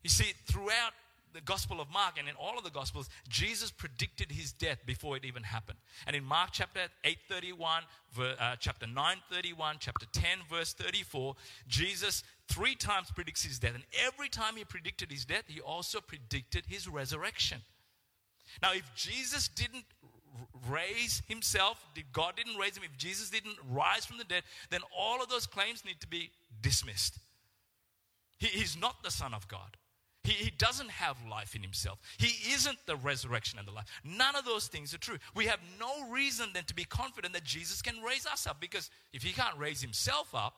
You 0.03 0.09
see, 0.09 0.33
throughout 0.45 0.93
the 1.33 1.41
Gospel 1.41 1.79
of 1.79 1.89
Mark 1.89 2.17
and 2.19 2.27
in 2.27 2.35
all 2.35 2.57
of 2.57 2.63
the 2.63 2.69
Gospels, 2.69 3.09
Jesus 3.29 3.71
predicted 3.71 4.31
his 4.31 4.51
death 4.51 4.79
before 4.85 5.15
it 5.17 5.25
even 5.25 5.43
happened. 5.43 5.77
And 6.05 6.15
in 6.15 6.23
Mark 6.23 6.49
chapter 6.51 6.81
8:31, 7.03 7.83
uh, 8.19 8.55
chapter 8.57 8.85
9:31, 8.85 9.77
chapter 9.79 10.05
10 10.07 10.39
verse 10.49 10.73
34, 10.73 11.35
Jesus 11.67 12.23
three 12.47 12.75
times 12.75 13.11
predicts 13.11 13.43
his 13.43 13.59
death. 13.59 13.75
And 13.75 13.85
every 14.05 14.29
time 14.29 14.55
he 14.55 14.65
predicted 14.65 15.11
his 15.11 15.25
death, 15.25 15.45
he 15.47 15.61
also 15.61 16.01
predicted 16.01 16.65
his 16.65 16.87
resurrection. 16.87 17.61
Now, 18.61 18.73
if 18.73 18.89
Jesus 18.95 19.47
didn't 19.47 19.85
raise 20.69 21.21
himself, 21.27 21.83
God 22.13 22.35
didn't 22.35 22.57
raise 22.57 22.77
him, 22.77 22.83
if 22.83 22.97
Jesus 22.97 23.29
didn't 23.29 23.57
rise 23.69 24.05
from 24.05 24.17
the 24.17 24.23
dead, 24.23 24.43
then 24.69 24.81
all 24.97 25.21
of 25.21 25.29
those 25.29 25.47
claims 25.47 25.83
need 25.85 25.99
to 26.01 26.07
be 26.07 26.31
dismissed. 26.61 27.19
He, 28.39 28.47
he's 28.47 28.77
not 28.77 29.03
the 29.03 29.11
Son 29.11 29.33
of 29.33 29.47
God. 29.47 29.77
He, 30.23 30.33
he 30.33 30.51
doesn't 30.51 30.91
have 30.91 31.17
life 31.29 31.55
in 31.55 31.63
himself. 31.63 31.99
He 32.17 32.53
isn't 32.53 32.77
the 32.85 32.95
resurrection 32.95 33.57
and 33.57 33.67
the 33.67 33.71
life. 33.71 33.87
None 34.03 34.35
of 34.35 34.45
those 34.45 34.67
things 34.67 34.93
are 34.93 34.99
true. 34.99 35.17
We 35.35 35.45
have 35.45 35.59
no 35.79 36.09
reason 36.09 36.49
then 36.53 36.63
to 36.65 36.75
be 36.75 36.83
confident 36.83 37.33
that 37.33 37.43
Jesus 37.43 37.81
can 37.81 38.01
raise 38.01 38.25
us 38.25 38.45
up 38.45 38.59
because 38.59 38.89
if 39.13 39.23
he 39.23 39.31
can't 39.31 39.57
raise 39.57 39.81
himself 39.81 40.33
up, 40.35 40.53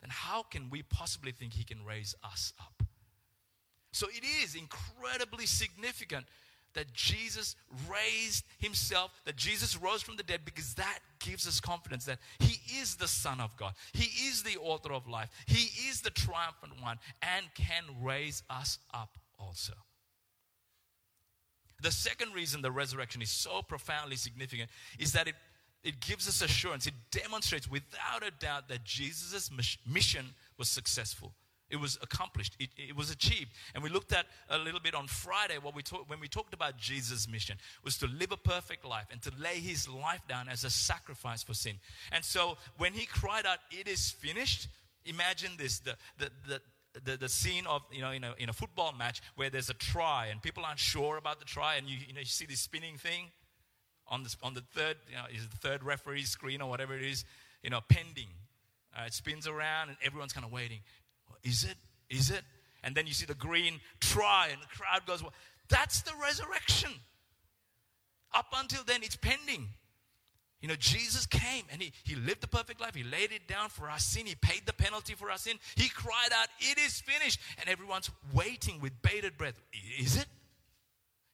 then 0.00 0.10
how 0.10 0.44
can 0.44 0.70
we 0.70 0.82
possibly 0.82 1.32
think 1.32 1.52
he 1.52 1.64
can 1.64 1.84
raise 1.84 2.14
us 2.24 2.52
up? 2.58 2.82
So 3.92 4.06
it 4.08 4.24
is 4.42 4.54
incredibly 4.54 5.44
significant 5.44 6.24
that 6.74 6.92
Jesus 6.92 7.56
raised 7.88 8.44
himself, 8.58 9.12
that 9.24 9.36
Jesus 9.36 9.76
rose 9.76 10.02
from 10.02 10.16
the 10.16 10.22
dead, 10.22 10.40
because 10.44 10.74
that 10.74 10.98
gives 11.18 11.46
us 11.46 11.60
confidence 11.60 12.04
that 12.06 12.18
he 12.38 12.60
is 12.80 12.96
the 12.96 13.08
Son 13.08 13.40
of 13.40 13.56
God. 13.56 13.74
He 13.92 14.28
is 14.28 14.42
the 14.42 14.58
author 14.58 14.92
of 14.92 15.08
life. 15.08 15.30
He 15.46 15.88
is 15.88 16.00
the 16.00 16.10
triumphant 16.10 16.80
one 16.80 16.98
and 17.22 17.46
can 17.54 17.84
raise 18.02 18.42
us 18.50 18.78
up 18.92 19.18
also. 19.38 19.74
The 21.82 21.90
second 21.90 22.32
reason 22.32 22.62
the 22.62 22.70
resurrection 22.70 23.22
is 23.22 23.30
so 23.30 23.60
profoundly 23.60 24.16
significant 24.16 24.70
is 24.98 25.12
that 25.12 25.26
it, 25.26 25.34
it 25.82 26.00
gives 26.00 26.28
us 26.28 26.40
assurance. 26.40 26.86
It 26.86 26.94
demonstrates 27.10 27.68
without 27.68 28.26
a 28.26 28.30
doubt 28.30 28.68
that 28.68 28.84
Jesus' 28.84 29.50
mission 29.84 30.26
was 30.56 30.68
successful. 30.68 31.34
It 31.72 31.80
was 31.80 31.98
accomplished. 32.02 32.54
It, 32.60 32.68
it, 32.76 32.94
was 32.94 33.10
achieved. 33.10 33.50
And 33.74 33.82
we 33.82 33.88
looked 33.88 34.12
at 34.12 34.26
a 34.50 34.58
little 34.58 34.78
bit 34.78 34.94
on 34.94 35.06
Friday 35.06 35.56
what 35.60 35.74
we 35.74 35.82
talk, 35.82 36.08
when 36.08 36.20
we 36.20 36.28
talked 36.28 36.52
about 36.52 36.76
Jesus' 36.76 37.26
mission 37.26 37.56
was 37.82 37.96
to 37.98 38.06
live 38.06 38.30
a 38.30 38.36
perfect 38.36 38.84
life 38.84 39.06
and 39.10 39.22
to 39.22 39.32
lay 39.40 39.58
his 39.58 39.88
life 39.88 40.20
down 40.28 40.48
as 40.48 40.64
a 40.64 40.70
sacrifice 40.70 41.42
for 41.42 41.54
sin. 41.54 41.76
And 42.12 42.22
so 42.22 42.58
when 42.76 42.92
he 42.92 43.06
cried 43.06 43.46
out, 43.46 43.58
"It 43.70 43.88
is 43.88 44.10
finished," 44.10 44.68
imagine 45.06 45.52
this: 45.56 45.78
the 45.78 45.96
the 46.18 46.30
the 46.46 46.60
the, 47.04 47.16
the 47.16 47.28
scene 47.28 47.66
of 47.66 47.82
you 47.90 48.02
know 48.02 48.10
in 48.10 48.24
a, 48.24 48.34
in 48.38 48.48
a 48.48 48.52
football 48.52 48.92
match 48.92 49.22
where 49.36 49.50
there's 49.50 49.70
a 49.70 49.74
try 49.74 50.26
and 50.26 50.42
people 50.42 50.64
aren't 50.64 50.78
sure 50.78 51.16
about 51.16 51.38
the 51.38 51.44
try 51.44 51.76
and 51.76 51.88
you 51.88 51.96
you 52.06 52.12
know 52.12 52.20
you 52.20 52.26
see 52.26 52.44
this 52.44 52.60
spinning 52.60 52.96
thing 52.98 53.30
on 54.08 54.22
the 54.24 54.36
on 54.42 54.54
the 54.54 54.60
third 54.60 54.96
you 55.08 55.16
know 55.16 55.24
is 55.34 55.48
the 55.48 55.56
third 55.56 55.82
referee 55.82 56.24
screen 56.24 56.60
or 56.60 56.68
whatever 56.68 56.94
it 56.94 57.02
is 57.02 57.24
you 57.62 57.70
know 57.70 57.80
pending 57.88 58.28
uh, 58.94 59.04
it 59.06 59.14
spins 59.14 59.46
around 59.46 59.88
and 59.88 59.96
everyone's 60.04 60.32
kind 60.32 60.44
of 60.44 60.52
waiting 60.52 60.80
is 61.44 61.64
it? 61.64 61.76
Is 62.08 62.30
it? 62.30 62.42
And 62.82 62.94
then 62.94 63.06
you 63.06 63.12
see 63.12 63.26
the 63.26 63.34
green 63.34 63.80
try, 64.00 64.48
and 64.50 64.60
the 64.60 64.66
crowd 64.66 65.06
goes, 65.06 65.22
well, 65.22 65.32
That's 65.68 66.02
the 66.02 66.12
resurrection. 66.20 66.90
Up 68.34 68.46
until 68.54 68.82
then, 68.84 69.02
it's 69.02 69.16
pending. 69.16 69.68
You 70.62 70.68
know, 70.68 70.76
Jesus 70.76 71.26
came 71.26 71.64
and 71.72 71.82
he, 71.82 71.92
he 72.04 72.14
lived 72.14 72.40
the 72.40 72.46
perfect 72.46 72.80
life. 72.80 72.94
He 72.94 73.02
laid 73.02 73.32
it 73.32 73.48
down 73.48 73.68
for 73.68 73.90
our 73.90 73.98
sin. 73.98 74.26
He 74.26 74.36
paid 74.36 74.62
the 74.64 74.72
penalty 74.72 75.14
for 75.14 75.28
our 75.28 75.36
sin. 75.36 75.58
He 75.74 75.88
cried 75.88 76.30
out, 76.32 76.46
It 76.60 76.78
is 76.78 77.00
finished. 77.00 77.40
And 77.58 77.68
everyone's 77.68 78.10
waiting 78.32 78.80
with 78.80 78.92
bated 79.02 79.36
breath. 79.36 79.60
Is 79.98 80.16
it? 80.16 80.26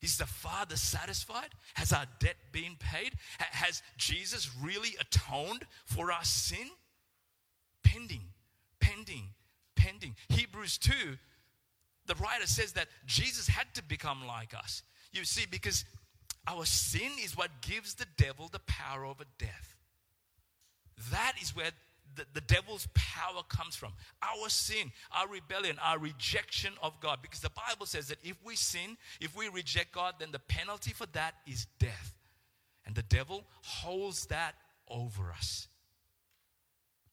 Is 0.01 0.17
the 0.17 0.27
Father 0.27 0.77
satisfied? 0.77 1.51
Has 1.75 1.93
our 1.93 2.07
debt 2.21 2.37
been 2.53 2.77
paid? 2.79 3.15
Has 3.39 3.83
Jesus 3.99 4.51
really 4.63 4.97
atoned 4.99 5.65
for 5.85 6.11
our 6.11 6.25
sin? 6.25 6.71
Pending, 7.85 8.23
pending, 8.81 9.29
Hebrews 10.29 10.79
2, 10.79 10.93
the 12.07 12.15
writer 12.17 12.47
says 12.47 12.73
that 12.73 12.89
Jesus 13.07 13.49
had 13.49 13.67
to 13.75 13.83
become 13.83 14.27
like 14.27 14.55
us. 14.55 14.83
You 15.13 15.25
see, 15.25 15.47
because 15.51 15.85
our 16.47 16.65
sin 16.65 17.13
is 17.23 17.37
what 17.37 17.51
gives 17.61 17.95
the 17.95 18.07
devil 18.17 18.49
the 18.51 18.61
power 18.61 19.05
over 19.05 19.25
death. 19.39 19.77
That 21.11 21.35
is 21.41 21.55
where 21.55 21.71
the, 22.17 22.25
the, 22.35 22.41
devil's 22.41 22.89
power 22.95 23.43
comes 23.49 23.77
from. 23.77 23.93
Our 24.23 24.49
sin, 24.49 24.91
our 25.13 25.29
rebellion, 25.29 25.77
our 25.83 25.99
rejection 25.99 26.73
of 26.83 26.99
God. 27.01 27.21
Because 27.23 27.41
the 27.41 27.51
Bible 27.51 27.87
says 27.87 28.09
that 28.09 28.19
if 28.25 28.37
we 28.45 28.57
sin, 28.57 28.97
if 29.21 29.37
we 29.37 29.49
reject 29.49 29.93
God, 29.93 30.15
then 30.19 30.33
the 30.33 30.41
penalty 30.41 30.93
for 30.93 31.07
that 31.13 31.35
is 31.47 31.67
death. 31.79 32.15
And 32.85 32.97
the 32.97 33.03
devil 33.03 33.45
holds 33.63 34.27
that 34.27 34.55
over 34.89 35.31
us. 35.31 35.68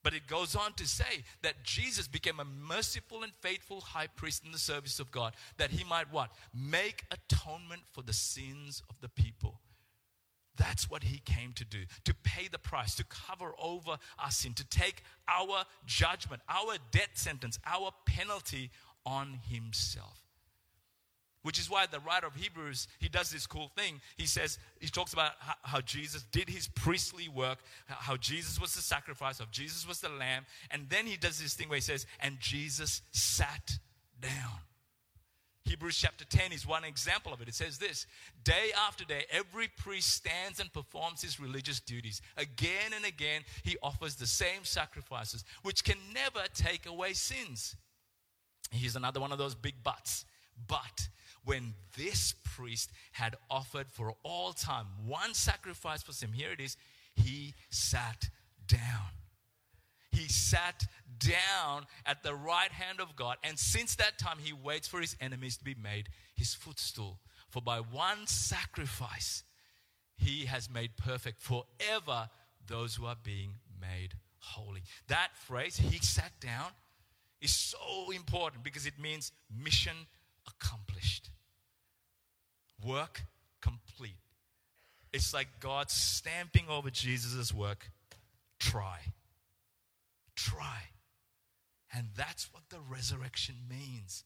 But 0.06 0.14
it 0.14 0.28
goes 0.28 0.54
on 0.54 0.72
to 0.74 0.86
say 0.86 1.24
that 1.42 1.64
Jesus 1.64 2.06
became 2.06 2.38
a 2.38 2.44
merciful 2.44 3.24
and 3.24 3.32
faithful 3.40 3.80
high 3.80 4.06
priest 4.06 4.44
in 4.46 4.52
the 4.52 4.58
service 4.58 5.00
of 5.00 5.10
God, 5.10 5.34
that 5.56 5.72
he 5.72 5.82
might 5.82 6.12
what? 6.12 6.30
Make 6.54 7.02
atonement 7.10 7.82
for 7.90 8.02
the 8.02 8.12
sins 8.12 8.84
of 8.88 9.00
the 9.00 9.08
people. 9.08 9.58
That's 10.56 10.88
what 10.88 11.02
he 11.02 11.18
came 11.18 11.54
to 11.54 11.64
do, 11.64 11.86
to 12.04 12.14
pay 12.14 12.46
the 12.46 12.56
price, 12.56 12.94
to 12.94 13.04
cover 13.06 13.52
over 13.60 13.96
our 14.20 14.30
sin, 14.30 14.54
to 14.54 14.64
take 14.68 15.02
our 15.26 15.64
judgment, 15.86 16.40
our 16.48 16.76
death 16.92 17.14
sentence, 17.14 17.58
our 17.66 17.90
penalty 18.04 18.70
on 19.04 19.40
himself. 19.50 20.25
Which 21.46 21.60
is 21.60 21.70
why 21.70 21.86
the 21.86 22.00
writer 22.00 22.26
of 22.26 22.34
Hebrews, 22.34 22.88
he 22.98 23.08
does 23.08 23.30
this 23.30 23.46
cool 23.46 23.70
thing. 23.76 24.00
He 24.16 24.26
says, 24.26 24.58
he 24.80 24.88
talks 24.88 25.12
about 25.12 25.30
how, 25.38 25.54
how, 25.62 25.80
Jesus 25.80 26.24
did 26.32 26.50
his 26.50 26.66
priestly 26.66 27.28
work, 27.28 27.58
how 27.86 28.16
Jesus 28.16 28.60
was 28.60 28.74
the 28.74 28.82
sacrifice, 28.82 29.38
of 29.38 29.52
Jesus 29.52 29.86
was 29.86 30.00
the 30.00 30.08
lamb. 30.08 30.44
And 30.72 30.88
then 30.88 31.06
he 31.06 31.16
does 31.16 31.38
this 31.38 31.54
thing 31.54 31.68
where 31.68 31.76
he 31.76 31.82
says, 31.82 32.04
and 32.18 32.40
Jesus 32.40 33.00
sat 33.12 33.78
down. 34.20 34.58
Hebrews 35.66 35.96
chapter 35.96 36.24
10 36.24 36.50
is 36.50 36.66
one 36.66 36.82
example 36.82 37.32
of 37.32 37.40
it. 37.40 37.46
It 37.46 37.54
says 37.54 37.78
this 37.78 38.08
Day 38.42 38.72
after 38.84 39.04
day, 39.04 39.22
every 39.30 39.68
priest 39.68 40.14
stands 40.14 40.58
and 40.58 40.72
performs 40.72 41.22
his 41.22 41.38
religious 41.38 41.78
duties. 41.78 42.22
Again 42.36 42.92
and 42.92 43.04
again, 43.04 43.42
he 43.62 43.76
offers 43.84 44.16
the 44.16 44.26
same 44.26 44.64
sacrifices, 44.64 45.44
which 45.62 45.84
can 45.84 45.98
never 46.12 46.44
take 46.54 46.86
away 46.86 47.12
sins. 47.12 47.76
Here's 48.72 48.96
another 48.96 49.20
one 49.20 49.30
of 49.30 49.38
those 49.38 49.54
big 49.54 49.84
buts. 49.84 50.24
But 50.66 51.08
when 51.46 51.72
this 51.96 52.34
priest 52.44 52.90
had 53.12 53.36
offered 53.50 53.86
for 53.90 54.14
all 54.22 54.52
time 54.52 54.86
one 55.06 55.32
sacrifice 55.32 56.02
for 56.02 56.12
sin, 56.12 56.32
here 56.32 56.50
it 56.52 56.60
is, 56.60 56.76
he 57.14 57.54
sat 57.70 58.28
down. 58.66 59.08
He 60.10 60.28
sat 60.28 60.86
down 61.18 61.86
at 62.04 62.22
the 62.22 62.34
right 62.34 62.70
hand 62.72 63.00
of 63.00 63.16
God, 63.16 63.36
and 63.42 63.58
since 63.58 63.94
that 63.96 64.18
time, 64.18 64.38
he 64.42 64.52
waits 64.52 64.88
for 64.88 65.00
his 65.00 65.16
enemies 65.20 65.56
to 65.56 65.64
be 65.64 65.74
made 65.74 66.08
his 66.34 66.52
footstool. 66.52 67.20
For 67.48 67.62
by 67.62 67.78
one 67.78 68.26
sacrifice, 68.26 69.44
he 70.16 70.46
has 70.46 70.68
made 70.68 70.96
perfect 70.96 71.40
forever 71.40 72.28
those 72.66 72.96
who 72.96 73.06
are 73.06 73.16
being 73.22 73.54
made 73.80 74.14
holy. 74.38 74.82
That 75.08 75.28
phrase, 75.46 75.76
he 75.76 75.98
sat 75.98 76.32
down, 76.40 76.70
is 77.40 77.52
so 77.52 78.10
important 78.10 78.64
because 78.64 78.86
it 78.86 78.98
means 78.98 79.32
mission 79.62 79.96
accomplished, 80.46 81.30
work 82.84 83.22
complete. 83.60 84.18
It's 85.12 85.32
like 85.32 85.48
God 85.60 85.90
stamping 85.90 86.66
over 86.68 86.90
Jesus' 86.90 87.52
work. 87.52 87.90
Try. 88.58 88.98
Try. 90.34 90.82
And 91.94 92.08
that's 92.16 92.52
what 92.52 92.64
the 92.68 92.80
resurrection 92.90 93.54
means. 93.68 94.24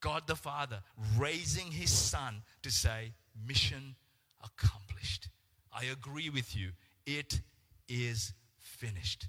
God 0.00 0.26
the 0.26 0.36
Father 0.36 0.80
raising 1.18 1.72
his 1.72 1.90
Son 1.90 2.42
to 2.62 2.70
say, 2.70 3.12
Mission 3.46 3.96
accomplished. 4.44 5.28
I 5.72 5.86
agree 5.86 6.30
with 6.30 6.56
you. 6.56 6.70
It 7.06 7.40
is 7.88 8.32
finished. 8.58 9.28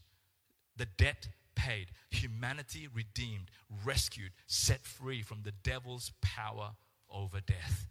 The 0.76 0.86
debt 0.98 1.30
paid, 1.56 1.88
humanity 2.12 2.88
redeemed, 2.94 3.50
rescued, 3.84 4.32
set 4.46 4.86
free 4.86 5.22
from 5.22 5.42
the 5.44 5.54
devil's 5.64 6.12
power 6.22 6.74
over 7.10 7.40
death. 7.40 7.88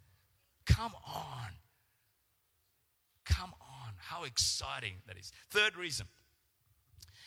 Come 0.67 0.93
on. 1.07 1.49
Come 3.25 3.55
on. 3.61 3.93
How 3.99 4.25
exciting 4.25 4.95
that 5.07 5.19
is. 5.19 5.33
Third 5.51 5.77
reason 5.77 6.07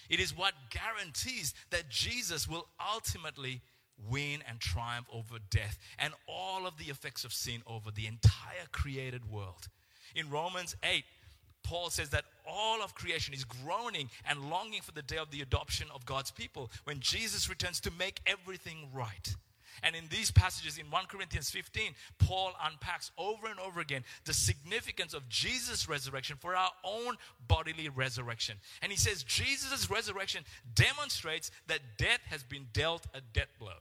it 0.09 0.19
is 0.19 0.35
what 0.35 0.53
guarantees 0.71 1.53
that 1.69 1.89
Jesus 1.89 2.47
will 2.47 2.67
ultimately 2.93 3.61
win 4.09 4.39
and 4.47 4.59
triumph 4.59 5.07
over 5.11 5.35
death 5.49 5.77
and 5.99 6.13
all 6.27 6.65
of 6.65 6.77
the 6.77 6.85
effects 6.85 7.23
of 7.23 7.33
sin 7.33 7.61
over 7.67 7.91
the 7.91 8.07
entire 8.07 8.65
created 8.71 9.29
world. 9.29 9.67
In 10.15 10.29
Romans 10.29 10.75
8, 10.83 11.03
Paul 11.63 11.89
says 11.89 12.09
that 12.09 12.25
all 12.47 12.81
of 12.81 12.95
creation 12.95 13.33
is 13.33 13.43
groaning 13.43 14.09
and 14.27 14.49
longing 14.49 14.81
for 14.81 14.91
the 14.93 15.01
day 15.03 15.17
of 15.17 15.29
the 15.29 15.41
adoption 15.41 15.87
of 15.93 16.05
God's 16.05 16.31
people 16.31 16.71
when 16.85 16.99
Jesus 16.99 17.49
returns 17.49 17.79
to 17.81 17.91
make 17.91 18.21
everything 18.25 18.89
right. 18.93 19.35
And 19.83 19.95
in 19.95 20.05
these 20.09 20.31
passages 20.31 20.77
in 20.77 20.85
1 20.89 21.05
Corinthians 21.07 21.49
15, 21.49 21.93
Paul 22.17 22.53
unpacks 22.63 23.11
over 23.17 23.47
and 23.47 23.59
over 23.59 23.79
again 23.79 24.03
the 24.25 24.33
significance 24.33 25.13
of 25.13 25.27
Jesus' 25.29 25.87
resurrection 25.87 26.37
for 26.39 26.55
our 26.55 26.71
own 26.83 27.15
bodily 27.47 27.89
resurrection. 27.89 28.57
And 28.81 28.91
he 28.91 28.97
says 28.97 29.23
Jesus' 29.23 29.89
resurrection 29.89 30.43
demonstrates 30.73 31.51
that 31.67 31.79
death 31.97 32.21
has 32.27 32.43
been 32.43 32.67
dealt 32.73 33.05
a 33.13 33.21
death 33.21 33.49
blow 33.59 33.73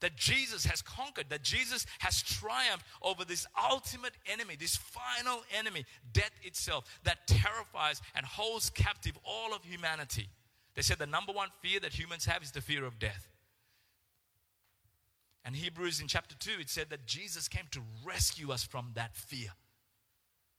that 0.00 0.16
Jesus 0.16 0.64
has 0.66 0.82
conquered, 0.82 1.26
that 1.28 1.42
Jesus 1.42 1.86
has 2.00 2.22
triumphed 2.22 2.86
over 3.02 3.24
this 3.24 3.46
ultimate 3.70 4.14
enemy, 4.26 4.56
this 4.58 4.76
final 4.76 5.42
enemy, 5.56 5.84
death 6.12 6.32
itself, 6.42 6.84
that 7.04 7.26
terrifies 7.26 8.02
and 8.14 8.26
holds 8.26 8.70
captive 8.70 9.16
all 9.24 9.54
of 9.54 9.64
humanity. 9.64 10.28
They 10.74 10.82
said 10.82 10.98
the 10.98 11.06
number 11.06 11.32
one 11.32 11.48
fear 11.60 11.80
that 11.80 11.92
humans 11.92 12.24
have 12.26 12.42
is 12.42 12.52
the 12.52 12.60
fear 12.60 12.84
of 12.84 12.98
death. 12.98 13.28
And 15.44 15.56
Hebrews 15.56 16.00
in 16.00 16.06
chapter 16.06 16.34
2, 16.38 16.60
it 16.60 16.68
said 16.68 16.90
that 16.90 17.06
Jesus 17.06 17.48
came 17.48 17.64
to 17.70 17.80
rescue 18.04 18.52
us 18.52 18.62
from 18.62 18.90
that 18.94 19.16
fear 19.16 19.50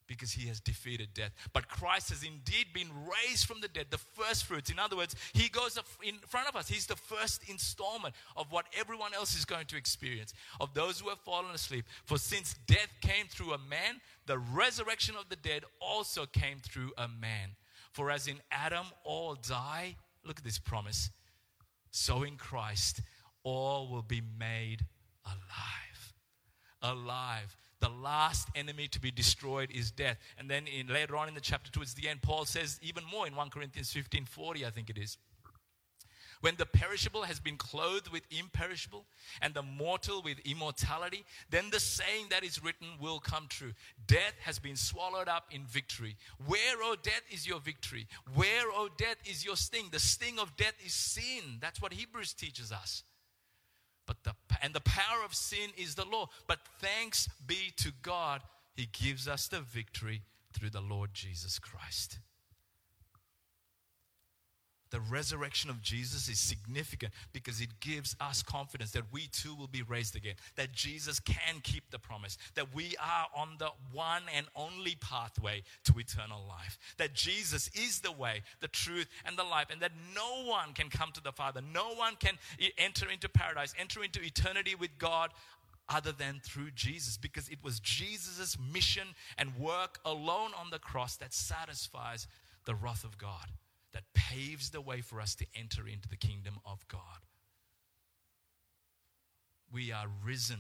because 0.07 0.33
he 0.33 0.47
has 0.47 0.59
defeated 0.59 1.13
death. 1.13 1.31
But 1.53 1.69
Christ 1.69 2.09
has 2.09 2.21
indeed 2.21 2.67
been 2.73 2.89
raised 3.07 3.45
from 3.45 3.61
the 3.61 3.69
dead, 3.69 3.88
the 3.91 3.97
first 3.97 4.43
fruits. 4.43 4.69
In 4.69 4.77
other 4.77 4.97
words, 4.97 5.15
he 5.33 5.47
goes 5.47 5.79
in 6.03 6.15
front 6.27 6.50
of 6.50 6.55
us. 6.57 6.67
He's 6.67 6.85
the 6.85 6.97
first 6.97 7.47
installment 7.47 8.13
of 8.35 8.51
what 8.51 8.65
everyone 8.77 9.13
else 9.13 9.38
is 9.38 9.45
going 9.45 9.67
to 9.67 9.77
experience, 9.77 10.33
of 10.59 10.73
those 10.73 11.00
who 11.00 11.07
have 11.09 11.19
fallen 11.19 11.55
asleep. 11.55 11.85
For 12.03 12.17
since 12.17 12.55
death 12.67 12.89
came 13.00 13.27
through 13.27 13.53
a 13.53 13.57
man, 13.57 14.01
the 14.25 14.38
resurrection 14.38 15.15
of 15.15 15.29
the 15.29 15.38
dead 15.38 15.63
also 15.79 16.25
came 16.25 16.57
through 16.59 16.91
a 16.97 17.07
man. 17.07 17.55
For 17.93 18.11
as 18.11 18.27
in 18.27 18.41
Adam 18.51 18.88
all 19.05 19.35
die, 19.35 19.96
look 20.25 20.39
at 20.39 20.44
this 20.44 20.59
promise, 20.59 21.09
so 21.91 22.24
in 22.24 22.35
Christ 22.35 23.01
all 23.43 23.87
will 23.89 24.01
be 24.01 24.21
made 24.39 24.85
alive. 25.25 26.13
Alive 26.81 27.55
the 27.81 27.89
last 27.89 28.47
enemy 28.55 28.87
to 28.87 29.01
be 29.01 29.11
destroyed 29.11 29.69
is 29.73 29.91
death. 29.91 30.17
And 30.37 30.49
then 30.49 30.67
in, 30.67 30.87
later 30.87 31.17
on 31.17 31.27
in 31.27 31.33
the 31.33 31.41
chapter 31.41 31.71
towards 31.71 31.95
the 31.95 32.07
end, 32.07 32.21
Paul 32.21 32.45
says 32.45 32.79
even 32.81 33.03
more 33.11 33.27
in 33.27 33.35
1 33.35 33.49
Corinthians 33.49 33.91
15 33.91 34.25
40, 34.25 34.65
I 34.65 34.69
think 34.69 34.89
it 34.89 34.97
is. 34.97 35.17
When 36.41 36.55
the 36.55 36.65
perishable 36.65 37.21
has 37.23 37.39
been 37.39 37.57
clothed 37.57 38.07
with 38.11 38.23
imperishable 38.31 39.05
and 39.43 39.53
the 39.53 39.61
mortal 39.61 40.23
with 40.23 40.39
immortality, 40.39 41.23
then 41.51 41.65
the 41.71 41.79
saying 41.79 42.27
that 42.31 42.43
is 42.43 42.63
written 42.63 42.87
will 42.99 43.19
come 43.19 43.45
true. 43.47 43.73
Death 44.07 44.33
has 44.41 44.57
been 44.57 44.75
swallowed 44.75 45.27
up 45.27 45.45
in 45.51 45.65
victory. 45.65 46.15
Where, 46.47 46.81
O 46.81 46.93
oh, 46.93 46.95
death, 47.01 47.21
is 47.29 47.47
your 47.47 47.59
victory? 47.59 48.07
Where, 48.33 48.67
O 48.69 48.73
oh, 48.73 48.89
death, 48.97 49.17
is 49.23 49.45
your 49.45 49.55
sting? 49.55 49.89
The 49.91 49.99
sting 49.99 50.39
of 50.39 50.55
death 50.57 50.73
is 50.83 50.93
sin. 50.93 51.59
That's 51.59 51.79
what 51.79 51.93
Hebrews 51.93 52.33
teaches 52.33 52.71
us. 52.71 53.03
But 54.11 54.24
the, 54.25 54.55
and 54.61 54.74
the 54.74 54.81
power 54.81 55.24
of 55.24 55.33
sin 55.33 55.69
is 55.77 55.95
the 55.95 56.03
law. 56.03 56.27
But 56.45 56.59
thanks 56.79 57.29
be 57.47 57.71
to 57.77 57.93
God, 58.01 58.41
He 58.75 58.87
gives 58.91 59.25
us 59.25 59.47
the 59.47 59.61
victory 59.61 60.24
through 60.51 60.71
the 60.71 60.81
Lord 60.81 61.11
Jesus 61.13 61.59
Christ. 61.59 62.19
The 64.91 64.99
resurrection 64.99 65.69
of 65.69 65.81
Jesus 65.81 66.27
is 66.27 66.37
significant 66.37 67.13
because 67.31 67.61
it 67.61 67.79
gives 67.79 68.15
us 68.19 68.43
confidence 68.43 68.91
that 68.91 69.03
we 69.11 69.27
too 69.27 69.55
will 69.55 69.67
be 69.67 69.81
raised 69.81 70.17
again, 70.17 70.35
that 70.55 70.73
Jesus 70.73 71.19
can 71.19 71.61
keep 71.63 71.89
the 71.91 71.99
promise, 71.99 72.37
that 72.55 72.75
we 72.75 72.95
are 73.01 73.27
on 73.35 73.55
the 73.57 73.69
one 73.93 74.23
and 74.35 74.45
only 74.55 74.95
pathway 74.99 75.63
to 75.85 75.97
eternal 75.97 76.43
life, 76.47 76.77
that 76.97 77.13
Jesus 77.13 77.69
is 77.73 78.01
the 78.01 78.11
way, 78.11 78.41
the 78.59 78.67
truth, 78.67 79.07
and 79.25 79.37
the 79.37 79.43
life, 79.43 79.67
and 79.71 79.81
that 79.81 79.93
no 80.13 80.43
one 80.45 80.73
can 80.73 80.89
come 80.89 81.11
to 81.13 81.23
the 81.23 81.31
Father, 81.31 81.61
no 81.73 81.93
one 81.93 82.15
can 82.19 82.37
enter 82.77 83.09
into 83.09 83.29
paradise, 83.29 83.73
enter 83.79 84.03
into 84.03 84.21
eternity 84.21 84.75
with 84.75 84.97
God 84.97 85.31
other 85.87 86.11
than 86.11 86.41
through 86.43 86.71
Jesus 86.71 87.17
because 87.17 87.47
it 87.49 87.59
was 87.63 87.79
Jesus' 87.79 88.57
mission 88.71 89.07
and 89.37 89.57
work 89.57 89.99
alone 90.05 90.51
on 90.59 90.69
the 90.69 90.79
cross 90.79 91.15
that 91.17 91.33
satisfies 91.33 92.27
the 92.65 92.75
wrath 92.75 93.03
of 93.03 93.17
God 93.17 93.47
that 93.93 94.03
paves 94.13 94.69
the 94.69 94.81
way 94.81 95.01
for 95.01 95.19
us 95.19 95.35
to 95.35 95.45
enter 95.55 95.87
into 95.87 96.07
the 96.07 96.15
kingdom 96.15 96.59
of 96.65 96.87
God. 96.87 96.99
We 99.71 99.91
are 99.91 100.07
risen. 100.25 100.59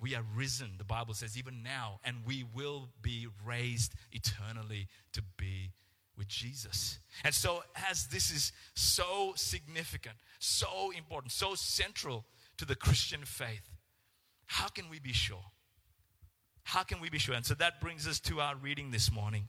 We 0.00 0.16
are 0.16 0.24
risen, 0.34 0.72
the 0.78 0.84
Bible 0.84 1.14
says, 1.14 1.38
even 1.38 1.62
now, 1.62 2.00
and 2.04 2.16
we 2.26 2.44
will 2.54 2.88
be 3.00 3.28
raised 3.46 3.94
eternally 4.10 4.88
to 5.12 5.22
be 5.36 5.70
with 6.18 6.26
Jesus. 6.26 6.98
And 7.22 7.32
so, 7.32 7.62
as 7.88 8.08
this 8.08 8.30
is 8.32 8.52
so 8.74 9.32
significant, 9.36 10.16
so 10.40 10.90
important, 10.96 11.30
so 11.30 11.54
central 11.54 12.24
to 12.56 12.64
the 12.64 12.74
Christian 12.74 13.24
faith, 13.24 13.70
how 14.46 14.66
can 14.66 14.90
we 14.90 14.98
be 14.98 15.12
sure? 15.12 15.44
How 16.64 16.82
can 16.82 17.00
we 17.00 17.08
be 17.08 17.18
sure? 17.18 17.36
And 17.36 17.46
so 17.46 17.54
that 17.54 17.80
brings 17.80 18.06
us 18.08 18.18
to 18.20 18.40
our 18.40 18.56
reading 18.56 18.90
this 18.90 19.10
morning 19.12 19.48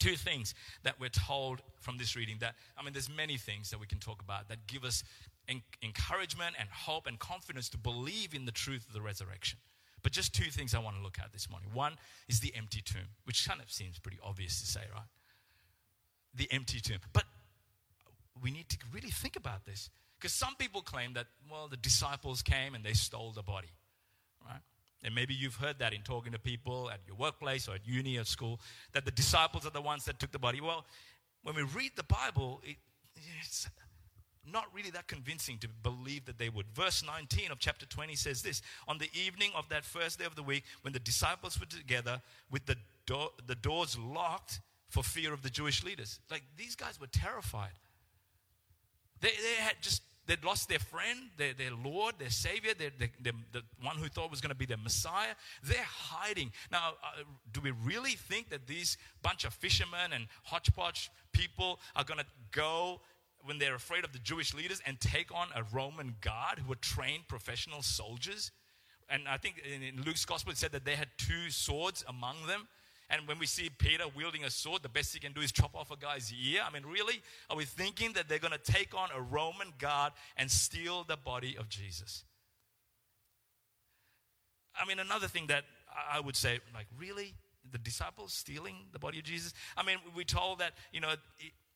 two 0.00 0.16
things 0.16 0.54
that 0.82 0.98
we're 0.98 1.08
told 1.08 1.62
from 1.78 1.98
this 1.98 2.16
reading 2.16 2.36
that 2.40 2.54
i 2.76 2.82
mean 2.82 2.92
there's 2.92 3.10
many 3.14 3.36
things 3.36 3.70
that 3.70 3.78
we 3.78 3.86
can 3.86 3.98
talk 3.98 4.20
about 4.22 4.48
that 4.48 4.66
give 4.66 4.82
us 4.84 5.04
en- 5.50 5.62
encouragement 5.82 6.56
and 6.58 6.68
hope 6.70 7.06
and 7.06 7.18
confidence 7.18 7.68
to 7.70 7.78
believe 7.78 8.34
in 8.34 8.44
the 8.46 8.52
truth 8.52 8.86
of 8.86 8.92
the 8.92 9.02
resurrection. 9.02 9.58
But 10.02 10.12
just 10.12 10.34
two 10.34 10.50
things 10.50 10.74
i 10.74 10.78
want 10.78 10.96
to 10.96 11.02
look 11.02 11.18
at 11.18 11.32
this 11.32 11.50
morning. 11.50 11.68
One 11.74 11.96
is 12.28 12.40
the 12.40 12.52
empty 12.56 12.80
tomb 12.80 13.08
which 13.24 13.46
kind 13.46 13.60
of 13.60 13.70
seems 13.70 13.98
pretty 13.98 14.18
obvious 14.22 14.60
to 14.60 14.66
say 14.66 14.80
right? 14.94 15.04
The 16.34 16.48
empty 16.50 16.80
tomb. 16.80 16.98
But 17.12 17.24
we 18.42 18.50
need 18.50 18.68
to 18.70 18.78
really 18.94 19.10
think 19.10 19.36
about 19.36 19.66
this 19.66 19.90
because 20.18 20.32
some 20.32 20.54
people 20.56 20.80
claim 20.80 21.12
that 21.14 21.26
well 21.50 21.68
the 21.68 21.76
disciples 21.76 22.42
came 22.42 22.74
and 22.74 22.84
they 22.84 22.94
stole 22.94 23.32
the 23.32 23.42
body 23.42 23.68
right 24.46 24.60
and 25.02 25.14
maybe 25.14 25.34
you've 25.34 25.56
heard 25.56 25.78
that 25.78 25.92
in 25.92 26.02
talking 26.02 26.32
to 26.32 26.38
people 26.38 26.90
at 26.90 27.00
your 27.06 27.16
workplace 27.16 27.68
or 27.68 27.74
at 27.74 27.86
uni 27.86 28.18
or 28.18 28.24
school, 28.24 28.60
that 28.92 29.04
the 29.04 29.10
disciples 29.10 29.66
are 29.66 29.70
the 29.70 29.80
ones 29.80 30.04
that 30.04 30.18
took 30.18 30.30
the 30.32 30.38
body. 30.38 30.60
Well, 30.60 30.84
when 31.42 31.54
we 31.54 31.62
read 31.62 31.92
the 31.96 32.04
Bible, 32.04 32.60
it, 32.64 32.76
it's 33.40 33.68
not 34.50 34.66
really 34.74 34.90
that 34.90 35.06
convincing 35.06 35.58
to 35.58 35.68
believe 35.68 36.24
that 36.26 36.38
they 36.38 36.48
would. 36.48 36.66
Verse 36.74 37.02
19 37.04 37.50
of 37.50 37.58
chapter 37.58 37.86
20 37.86 38.14
says 38.14 38.42
this 38.42 38.62
On 38.88 38.98
the 38.98 39.08
evening 39.14 39.50
of 39.56 39.68
that 39.68 39.84
first 39.84 40.18
day 40.18 40.24
of 40.24 40.34
the 40.34 40.42
week, 40.42 40.64
when 40.82 40.92
the 40.92 40.98
disciples 40.98 41.58
were 41.58 41.66
together 41.66 42.20
with 42.50 42.66
the, 42.66 42.76
door, 43.06 43.30
the 43.46 43.54
doors 43.54 43.98
locked 43.98 44.60
for 44.88 45.02
fear 45.02 45.32
of 45.32 45.42
the 45.42 45.50
Jewish 45.50 45.84
leaders, 45.84 46.20
like 46.30 46.42
these 46.56 46.74
guys 46.74 47.00
were 47.00 47.06
terrified. 47.06 47.78
They, 49.20 49.28
they 49.28 49.62
had 49.62 49.76
just 49.80 50.02
they'd 50.30 50.44
lost 50.44 50.68
their 50.68 50.78
friend, 50.78 51.18
their, 51.36 51.54
their 51.54 51.72
Lord, 51.72 52.14
their 52.20 52.30
Savior, 52.30 52.72
their, 52.72 52.90
their, 52.96 53.08
their, 53.20 53.32
the 53.50 53.62
one 53.82 53.96
who 53.96 54.06
thought 54.06 54.30
was 54.30 54.40
going 54.40 54.50
to 54.50 54.56
be 54.56 54.64
their 54.64 54.76
Messiah. 54.76 55.34
They're 55.64 55.78
hiding. 55.82 56.52
Now, 56.70 56.92
uh, 57.02 57.22
do 57.52 57.60
we 57.60 57.72
really 57.84 58.12
think 58.12 58.48
that 58.50 58.68
these 58.68 58.96
bunch 59.22 59.44
of 59.44 59.52
fishermen 59.52 60.12
and 60.14 60.28
hodgepodge 60.44 61.10
people 61.32 61.80
are 61.96 62.04
going 62.04 62.20
to 62.20 62.26
go 62.52 63.00
when 63.42 63.58
they're 63.58 63.74
afraid 63.74 64.04
of 64.04 64.12
the 64.12 64.20
Jewish 64.20 64.54
leaders 64.54 64.80
and 64.86 65.00
take 65.00 65.34
on 65.34 65.48
a 65.56 65.64
Roman 65.72 66.14
guard 66.20 66.60
who 66.60 66.68
were 66.68 66.76
trained 66.76 67.26
professional 67.26 67.82
soldiers? 67.82 68.52
And 69.08 69.26
I 69.26 69.36
think 69.36 69.60
in 69.66 70.00
Luke's 70.04 70.24
gospel 70.24 70.52
it 70.52 70.58
said 70.58 70.70
that 70.70 70.84
they 70.84 70.94
had 70.94 71.08
two 71.18 71.50
swords 71.50 72.04
among 72.06 72.46
them. 72.46 72.68
And 73.10 73.26
when 73.26 73.40
we 73.40 73.46
see 73.46 73.68
Peter 73.76 74.04
wielding 74.14 74.44
a 74.44 74.50
sword, 74.50 74.82
the 74.82 74.88
best 74.88 75.12
he 75.12 75.18
can 75.18 75.32
do 75.32 75.40
is 75.40 75.50
chop 75.50 75.74
off 75.74 75.90
a 75.90 75.96
guy's 75.96 76.32
ear. 76.32 76.60
I 76.64 76.72
mean, 76.72 76.84
really? 76.86 77.20
Are 77.50 77.56
we 77.56 77.64
thinking 77.64 78.12
that 78.12 78.28
they're 78.28 78.38
going 78.38 78.52
to 78.52 78.72
take 78.72 78.94
on 78.94 79.08
a 79.14 79.20
Roman 79.20 79.72
guard 79.78 80.12
and 80.36 80.48
steal 80.48 81.02
the 81.02 81.16
body 81.16 81.56
of 81.58 81.68
Jesus? 81.68 82.24
I 84.80 84.86
mean, 84.86 85.00
another 85.00 85.26
thing 85.26 85.48
that 85.48 85.64
I 86.10 86.20
would 86.20 86.36
say, 86.36 86.60
like, 86.72 86.86
really? 86.96 87.34
The 87.72 87.78
disciples 87.78 88.32
stealing 88.32 88.76
the 88.92 89.00
body 89.00 89.18
of 89.18 89.24
Jesus? 89.24 89.54
I 89.76 89.82
mean, 89.82 89.98
we 90.16 90.24
told 90.24 90.60
that, 90.60 90.72
you 90.92 91.00
know, 91.00 91.14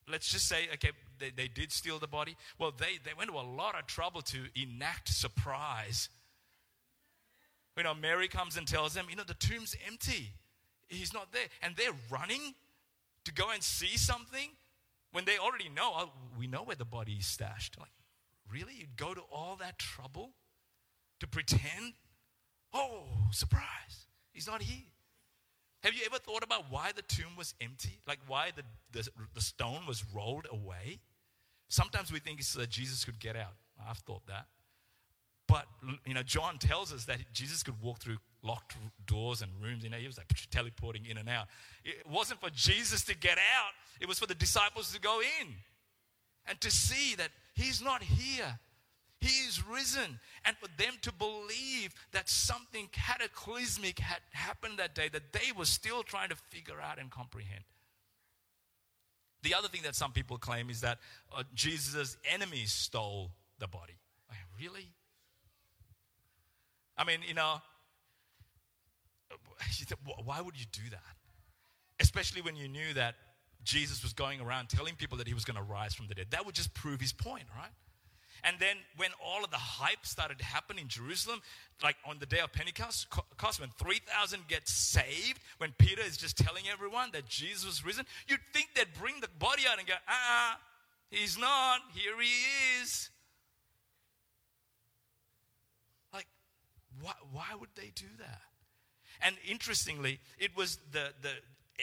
let's 0.09 0.31
just 0.31 0.49
say, 0.49 0.69
okay, 0.75 0.91
they, 1.19 1.31
they 1.31 1.49
did 1.49 1.73
steal 1.73 1.99
the 1.99 2.07
body. 2.07 2.37
Well, 2.59 2.73
they, 2.77 2.99
they 3.05 3.13
went 3.17 3.31
to 3.31 3.37
a 3.37 3.43
lot 3.43 3.77
of 3.77 3.87
trouble 3.87 4.23
to 4.23 4.39
enact 4.55 5.09
surprise. 5.09 6.09
You 7.77 7.83
know, 7.83 7.95
Mary 7.95 8.29
comes 8.29 8.57
and 8.57 8.67
tells 8.67 8.95
them, 8.95 9.07
you 9.11 9.17
know, 9.17 9.25
the 9.27 9.35
tomb's 9.35 9.77
empty. 9.87 10.33
He's 10.89 11.13
not 11.13 11.33
there. 11.33 11.47
And 11.63 11.75
they're 11.77 11.97
running 12.11 12.55
to 13.25 13.33
go 13.33 13.51
and 13.51 13.63
see 13.63 13.97
something 13.97 14.51
when 15.13 15.25
they 15.25 15.39
already 15.39 15.69
know, 15.69 15.93
oh, 15.95 16.13
we 16.39 16.47
know 16.47 16.63
where 16.63 16.77
the 16.77 16.85
body 16.85 17.13
is 17.13 17.27
stashed. 17.27 17.79
Like, 17.79 17.93
really? 18.53 18.75
You'd 18.79 18.97
go 18.97 19.15
to 19.15 19.23
all 19.33 19.57
that 19.61 19.79
trouble 19.79 20.31
to 21.21 21.27
pretend? 21.27 21.95
Oh, 22.73 23.05
surprise. 23.31 24.07
He's 24.33 24.47
not 24.47 24.63
here. 24.63 24.83
Have 25.85 25.95
you 25.95 26.01
ever 26.07 26.19
thought 26.19 26.43
about 26.43 26.71
why 26.71 26.93
the 26.97 27.03
tomb 27.03 27.37
was 27.37 27.55
empty? 27.61 28.01
Like 28.07 28.19
why 28.27 28.51
the, 28.57 28.63
the, 28.93 29.09
the 29.35 29.41
stone 29.41 29.87
was 29.87 30.03
rolled 30.15 30.47
away? 30.51 31.01
Sometimes 31.69 32.13
we 32.13 32.19
think 32.19 32.41
it's 32.41 32.49
so 32.49 32.61
that 32.61 32.71
Jesus 32.71 33.05
could 33.05 33.21
get 33.21 33.37
out. 33.37 33.55
I've 33.89 33.99
thought 33.99 34.27
that. 34.27 34.47
But, 35.47 35.67
you 36.07 36.15
know, 36.15 36.23
John 36.23 36.59
tells 36.59 36.93
us 36.93 37.05
that 37.05 37.19
Jesus 37.33 37.63
could 37.63 37.81
walk 37.83 37.99
through 37.99 38.17
locked 38.45 38.77
doors 39.07 39.43
and 39.43 39.51
rooms. 39.63 39.83
You 39.83 39.91
know, 39.91 39.97
he 39.97 40.07
was 40.07 40.19
like 40.19 40.29
teleporting 40.51 41.07
in 41.07 41.17
and 41.19 41.29
out. 41.29 41.47
It 41.85 42.07
wasn't 42.09 42.41
for 42.41 42.51
Jesus 42.51 43.05
to 43.05 43.17
get 43.17 43.39
out, 43.39 43.73
it 44.01 44.09
was 44.09 44.19
for 44.19 44.27
the 44.27 44.35
disciples 44.35 44.93
to 44.93 45.01
go 45.01 45.21
in 45.21 45.49
and 46.47 46.61
to 46.61 46.71
see 46.71 47.15
that 47.17 47.31
he's 47.55 47.83
not 47.83 48.03
here. 48.03 48.59
He 49.21 49.47
is 49.47 49.67
risen. 49.67 50.21
And 50.45 50.55
for 50.59 50.69
them 50.77 50.95
to 51.01 51.13
believe 51.13 51.95
that 52.13 52.29
something 52.29 52.89
cataclysmic 52.93 53.99
had 53.99 54.21
happened 54.33 54.79
that 54.79 54.95
day 54.95 55.09
that 55.09 55.33
they 55.33 55.51
were 55.57 55.65
still 55.65 56.03
trying 56.03 56.29
to 56.29 56.37
figure 56.37 56.79
out 56.81 56.99
and 56.99 57.11
comprehend. 57.11 57.65
The 59.43 59.55
other 59.55 59.69
thing 59.69 59.83
that 59.85 59.95
some 59.95 60.13
people 60.13 60.37
claim 60.37 60.69
is 60.69 60.83
that 60.83 60.99
uh, 61.35 61.45
Jesus' 61.55 62.19
enemies 62.31 62.73
stole 62.73 63.31
the 63.59 63.67
body. 63.67 63.99
Like, 64.29 64.39
really? 64.61 64.89
I 66.97 67.05
mean, 67.05 67.21
you 67.27 67.35
know, 67.35 67.63
why 70.25 70.41
would 70.41 70.59
you 70.59 70.67
do 70.73 70.91
that? 70.91 71.17
Especially 72.01 72.43
when 72.43 72.57
you 72.57 72.69
knew 72.69 72.93
that 72.95 73.15
Jesus 73.65 74.03
was 74.03 74.13
going 74.13 74.41
around 74.41 74.69
telling 74.69 74.95
people 74.95 75.19
that 75.19 75.27
he 75.27 75.35
was 75.35 75.45
going 75.45 75.57
to 75.57 75.63
rise 75.63 75.95
from 75.95 76.07
the 76.07 76.15
dead. 76.15 76.27
That 76.31 76.45
would 76.45 76.55
just 76.55 76.75
prove 76.75 77.01
his 77.01 77.13
point, 77.13 77.45
right? 77.57 77.71
And 78.43 78.57
then 78.59 78.77
when 78.97 79.11
all 79.25 79.43
of 79.43 79.51
the 79.51 79.57
hype 79.57 80.05
started 80.05 80.39
to 80.39 80.45
happen 80.45 80.79
in 80.79 80.87
Jerusalem, 80.87 81.41
like 81.83 81.97
on 82.07 82.19
the 82.19 82.27
day 82.27 82.41
of 82.41 82.53
Pentecost, 82.53 83.07
when 83.59 83.71
3,000 83.79 84.47
get 84.49 84.69
saved, 84.69 85.41
when 85.59 85.73
Peter 85.79 86.03
is 86.03 86.19
just 86.19 86.37
telling 86.37 86.65
everyone 86.71 87.09
that 87.13 87.27
Jesus 87.27 87.65
was 87.65 87.85
risen, 87.85 88.05
you'd 88.29 88.41
think 88.53 88.69
they'd 88.75 88.93
bring 89.01 89.21
the 89.21 89.29
body 89.39 89.63
out 89.67 89.79
and 89.79 89.89
go, 89.89 89.95
ah, 90.07 90.59
he's 91.11 91.39
not, 91.39 91.81
here 91.95 92.21
he 92.21 92.83
is. 92.83 93.09
Like, 96.13 96.27
why, 97.01 97.13
why 97.33 97.55
would 97.59 97.71
they 97.75 97.93
do 97.95 98.07
that? 98.19 98.43
And 99.25 99.37
interestingly, 99.49 100.21
it 100.39 100.55
was 100.55 100.79
the, 100.93 101.13
the 101.23 101.33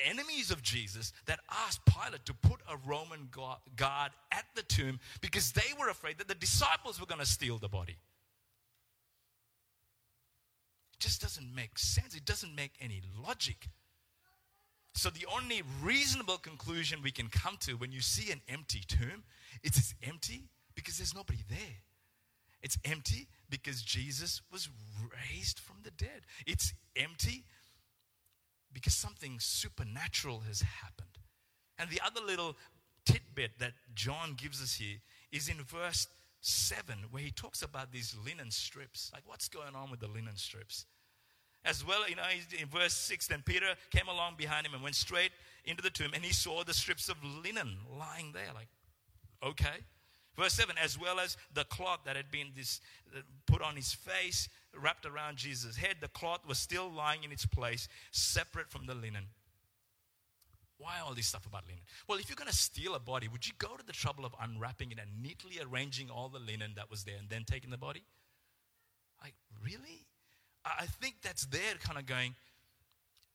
enemies 0.05 0.51
of 0.51 0.61
Jesus 0.61 1.11
that 1.25 1.39
asked 1.65 1.81
Pilate 1.85 2.25
to 2.25 2.33
put 2.33 2.61
a 2.69 2.77
Roman 2.87 3.29
guard 3.31 4.11
at 4.31 4.45
the 4.55 4.63
tomb 4.63 4.99
because 5.21 5.51
they 5.51 5.73
were 5.79 5.89
afraid 5.89 6.19
that 6.19 6.27
the 6.27 6.35
disciples 6.35 6.99
were 6.99 7.07
going 7.07 7.19
to 7.19 7.25
steal 7.25 7.57
the 7.57 7.67
body. 7.67 7.97
It 10.93 10.99
just 10.99 11.21
doesn't 11.21 11.53
make 11.53 11.77
sense. 11.79 12.15
It 12.15 12.25
doesn't 12.25 12.55
make 12.55 12.73
any 12.79 13.01
logic. 13.25 13.67
So, 14.93 15.09
the 15.09 15.25
only 15.33 15.63
reasonable 15.81 16.37
conclusion 16.37 17.01
we 17.01 17.11
can 17.11 17.29
come 17.29 17.55
to 17.61 17.73
when 17.73 17.93
you 17.93 18.01
see 18.01 18.31
an 18.31 18.41
empty 18.49 18.81
tomb, 18.87 19.23
it's 19.63 19.95
empty 20.03 20.49
because 20.75 20.97
there's 20.97 21.15
nobody 21.15 21.39
there. 21.49 21.79
It's 22.63 22.77
empty 22.85 23.27
because 23.49 23.81
Jesus 23.81 24.41
was 24.51 24.69
raised 25.31 25.59
from 25.59 25.77
the 25.83 25.91
dead. 25.91 26.21
It's 26.45 26.73
empty 26.95 27.43
because 28.73 28.93
something 28.93 29.37
supernatural 29.39 30.41
has 30.47 30.61
happened. 30.61 31.17
And 31.77 31.89
the 31.89 32.01
other 32.05 32.21
little 32.25 32.55
tidbit 33.05 33.59
that 33.59 33.73
John 33.95 34.35
gives 34.37 34.61
us 34.61 34.75
here 34.75 34.97
is 35.31 35.49
in 35.49 35.57
verse 35.63 36.07
7, 36.41 36.95
where 37.11 37.23
he 37.23 37.31
talks 37.31 37.61
about 37.61 37.91
these 37.91 38.15
linen 38.25 38.51
strips. 38.51 39.11
Like, 39.13 39.23
what's 39.25 39.47
going 39.47 39.75
on 39.75 39.91
with 39.91 39.99
the 39.99 40.07
linen 40.07 40.35
strips? 40.35 40.85
As 41.63 41.85
well, 41.85 42.07
you 42.09 42.15
know, 42.15 42.23
in 42.59 42.67
verse 42.67 42.93
6, 42.93 43.27
then 43.27 43.43
Peter 43.45 43.75
came 43.91 44.07
along 44.07 44.35
behind 44.37 44.65
him 44.65 44.73
and 44.73 44.81
went 44.81 44.95
straight 44.95 45.31
into 45.65 45.83
the 45.83 45.91
tomb, 45.91 46.11
and 46.13 46.23
he 46.23 46.33
saw 46.33 46.63
the 46.63 46.73
strips 46.73 47.09
of 47.09 47.17
linen 47.23 47.77
lying 47.99 48.31
there. 48.33 48.49
Like, 48.53 48.67
okay. 49.43 49.85
Verse 50.37 50.53
7 50.53 50.75
as 50.81 50.97
well 50.97 51.19
as 51.19 51.37
the 51.53 51.65
cloth 51.65 51.99
that 52.05 52.15
had 52.15 52.31
been 52.31 52.47
this, 52.55 52.79
put 53.45 53.61
on 53.61 53.75
his 53.75 53.93
face, 53.93 54.47
wrapped 54.73 55.05
around 55.05 55.37
Jesus' 55.37 55.75
head, 55.75 55.97
the 55.99 56.07
cloth 56.07 56.47
was 56.47 56.57
still 56.57 56.89
lying 56.89 57.23
in 57.23 57.31
its 57.31 57.45
place, 57.45 57.87
separate 58.11 58.69
from 58.69 58.85
the 58.85 58.95
linen. 58.95 59.25
Why 60.77 60.93
all 61.05 61.13
this 61.13 61.27
stuff 61.27 61.45
about 61.45 61.67
linen? 61.67 61.83
Well, 62.07 62.17
if 62.17 62.29
you're 62.29 62.35
going 62.35 62.49
to 62.49 62.55
steal 62.55 62.95
a 62.95 62.99
body, 62.99 63.27
would 63.27 63.45
you 63.45 63.53
go 63.59 63.75
to 63.75 63.85
the 63.85 63.93
trouble 63.93 64.25
of 64.25 64.33
unwrapping 64.41 64.91
it 64.91 64.99
and 64.99 65.21
neatly 65.21 65.59
arranging 65.61 66.09
all 66.09 66.29
the 66.29 66.39
linen 66.39 66.71
that 66.75 66.89
was 66.89 67.03
there 67.03 67.17
and 67.19 67.29
then 67.29 67.43
taking 67.43 67.69
the 67.69 67.77
body? 67.77 68.03
Like, 69.21 69.35
really? 69.63 70.07
I 70.65 70.85
think 70.85 71.15
that's 71.21 71.45
there 71.45 71.75
kind 71.83 71.99
of 71.99 72.05
going, 72.05 72.35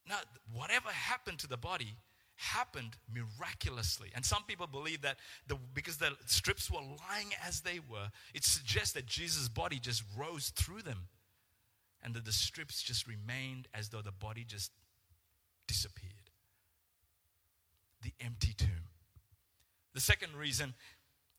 now, 0.09 0.16
whatever 0.52 0.88
happened 0.88 1.38
to 1.40 1.46
the 1.46 1.56
body, 1.56 1.96
happened 2.37 2.96
miraculously. 3.12 4.11
And 4.14 4.25
some 4.25 4.44
people 4.44 4.66
believe 4.66 5.03
that 5.03 5.16
the, 5.46 5.57
because 5.75 5.96
the 5.96 6.12
strips 6.27 6.70
were 6.70 6.81
lying 6.81 7.31
as 7.46 7.61
they 7.62 7.81
were, 7.90 8.09
it 8.35 8.44
suggests 8.44 8.92
that 8.92 9.07
Jesus' 9.07 9.49
body 9.49 9.79
just 9.79 10.03
rose 10.16 10.51
through 10.51 10.83
them 10.83 11.09
and 12.03 12.14
that 12.14 12.25
the 12.25 12.33
strips 12.33 12.83
just 12.83 13.07
remained 13.07 13.68
as 13.75 13.88
though 13.88 14.03
the 14.03 14.12
body 14.12 14.44
just 14.46 14.70
disappeared. 15.66 16.12
The 18.03 18.12
empty 18.20 18.55
tomb. 18.57 18.90
The 19.94 20.01
second 20.01 20.37
reason 20.37 20.75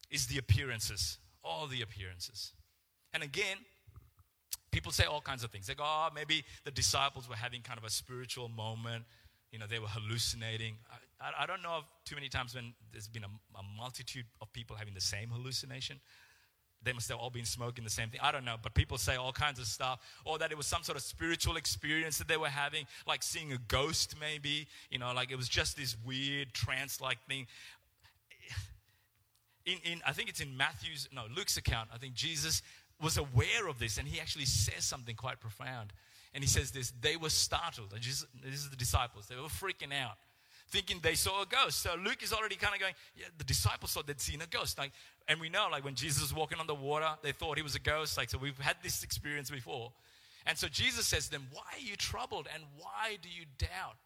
is 0.10 0.28
the 0.28 0.40
appearances, 0.40 1.20
all 1.44 1.68
the 1.68 1.82
appearances. 1.82 2.54
And 3.14 3.22
again, 3.24 3.58
people 4.72 4.92
say 4.92 5.06
all 5.06 5.22
kinds 5.22 5.44
of 5.44 5.52
things. 5.52 5.68
They 5.68 5.76
go, 5.76 5.84
oh, 5.86 6.10
maybe 6.14 6.44
the 6.64 6.72
disciples 6.72 7.30
were 7.30 7.36
having 7.36 7.62
kind 7.62 7.78
of 7.78 7.86
a 7.86 7.90
spiritual 7.90 8.50
moment 8.50 9.06
you 9.52 9.60
know, 9.60 9.66
they 9.68 9.80
were 9.80 9.88
hallucinating. 9.88 10.76
I, 11.22 11.44
I 11.44 11.46
don't 11.46 11.64
know 11.64 11.72
of 11.72 11.84
too 12.06 12.16
many 12.16 12.30
times 12.30 12.56
when 12.56 12.74
there's 12.92 13.08
been 13.08 13.24
a, 13.24 13.58
a, 13.58 13.64
multitude 13.78 14.26
of 14.42 14.52
people 14.54 14.76
having 14.76 14.94
the 14.94 15.02
same 15.02 15.30
hallucination. 15.30 16.00
They 16.84 16.94
must 16.94 17.10
have 17.10 17.18
all 17.18 17.30
been 17.30 17.46
smoking 17.46 17.84
the 17.84 17.90
same 17.90 18.10
thing. 18.10 18.20
I 18.22 18.32
don't 18.32 18.46
know, 18.46 18.56
but 18.62 18.74
people 18.74 18.98
say 18.98 19.16
all 19.16 19.32
kinds 19.32 19.60
of 19.60 19.66
stuff. 19.66 20.00
Or 20.26 20.38
that 20.38 20.52
it 20.52 20.58
was 20.58 20.68
some 20.68 20.84
sort 20.84 20.98
of 20.98 21.04
spiritual 21.04 21.58
experience 21.58 22.18
that 22.20 22.28
they 22.28 22.38
were 22.38 22.50
having, 22.50 22.86
like 23.08 23.24
seeing 23.24 23.52
a 23.52 23.58
ghost, 23.68 24.16
maybe. 24.20 24.68
You 24.92 25.00
know, 25.00 25.12
like 25.14 25.32
it 25.32 25.38
was 25.38 25.50
just 25.50 25.76
this 25.76 25.98
weird 26.06 26.54
trance 26.54 27.02
like 27.02 27.18
thing. 27.28 27.48
In, 29.66 29.80
in, 29.84 30.02
I 30.08 30.14
think 30.14 30.30
it's 30.30 30.40
in 30.40 30.56
Matthew's, 30.56 31.10
no, 31.14 31.24
Luke's 31.36 31.58
account. 31.58 31.90
I 31.94 31.98
think 31.98 32.14
Jesus 32.14 32.62
was 33.02 33.18
aware 33.18 33.68
of 33.68 33.80
this 33.80 33.98
and 33.98 34.08
he 34.08 34.18
actually 34.22 34.46
says 34.46 34.86
something 34.86 35.14
quite 35.14 35.42
profound. 35.42 35.92
And 36.38 36.44
he 36.44 36.48
says 36.48 36.70
this 36.70 36.94
they 37.02 37.18
were 37.18 37.32
startled. 37.32 37.96
This 38.00 38.24
is 38.46 38.70
the 38.70 38.76
disciples. 38.76 39.26
They 39.26 39.36
were 39.36 39.48
freaking 39.48 39.92
out, 39.92 40.18
thinking 40.70 41.00
they 41.02 41.16
saw 41.16 41.42
a 41.42 41.48
ghost. 41.48 41.82
So 41.82 41.96
Luke 41.96 42.22
is 42.22 42.32
already 42.32 42.56
kind 42.58 42.76
of 42.76 42.80
going, 42.80 42.94
yeah, 43.16 43.26
the 43.40 43.44
disciples 43.44 43.92
thought 43.92 44.06
they'd 44.06 44.22
seen 44.22 44.44
a 44.44 44.46
ghost. 44.46 44.78
Like, 44.78 44.92
and 45.28 45.42
we 45.42 45.50
know, 45.50 45.68
like, 45.72 45.84
when 45.84 45.96
Jesus 45.96 46.22
was 46.22 46.36
walking 46.36 46.60
on 46.60 46.68
the 46.68 46.76
water, 46.76 47.10
they 47.24 47.32
thought 47.32 47.58
he 47.58 47.64
was 47.64 47.74
a 47.74 47.80
ghost. 47.80 48.18
Like, 48.18 48.30
so 48.30 48.38
we've 48.38 48.60
had 48.60 48.76
this 48.84 49.02
experience 49.02 49.50
before. 49.50 49.92
And 50.46 50.56
so 50.56 50.68
Jesus 50.68 51.08
says 51.08 51.26
to 51.26 51.32
them, 51.32 51.48
Why 51.52 51.64
are 51.74 51.82
you 51.82 51.96
troubled 51.96 52.48
and 52.54 52.62
why 52.78 53.18
do 53.20 53.30
you 53.30 53.46
doubt? 53.58 53.98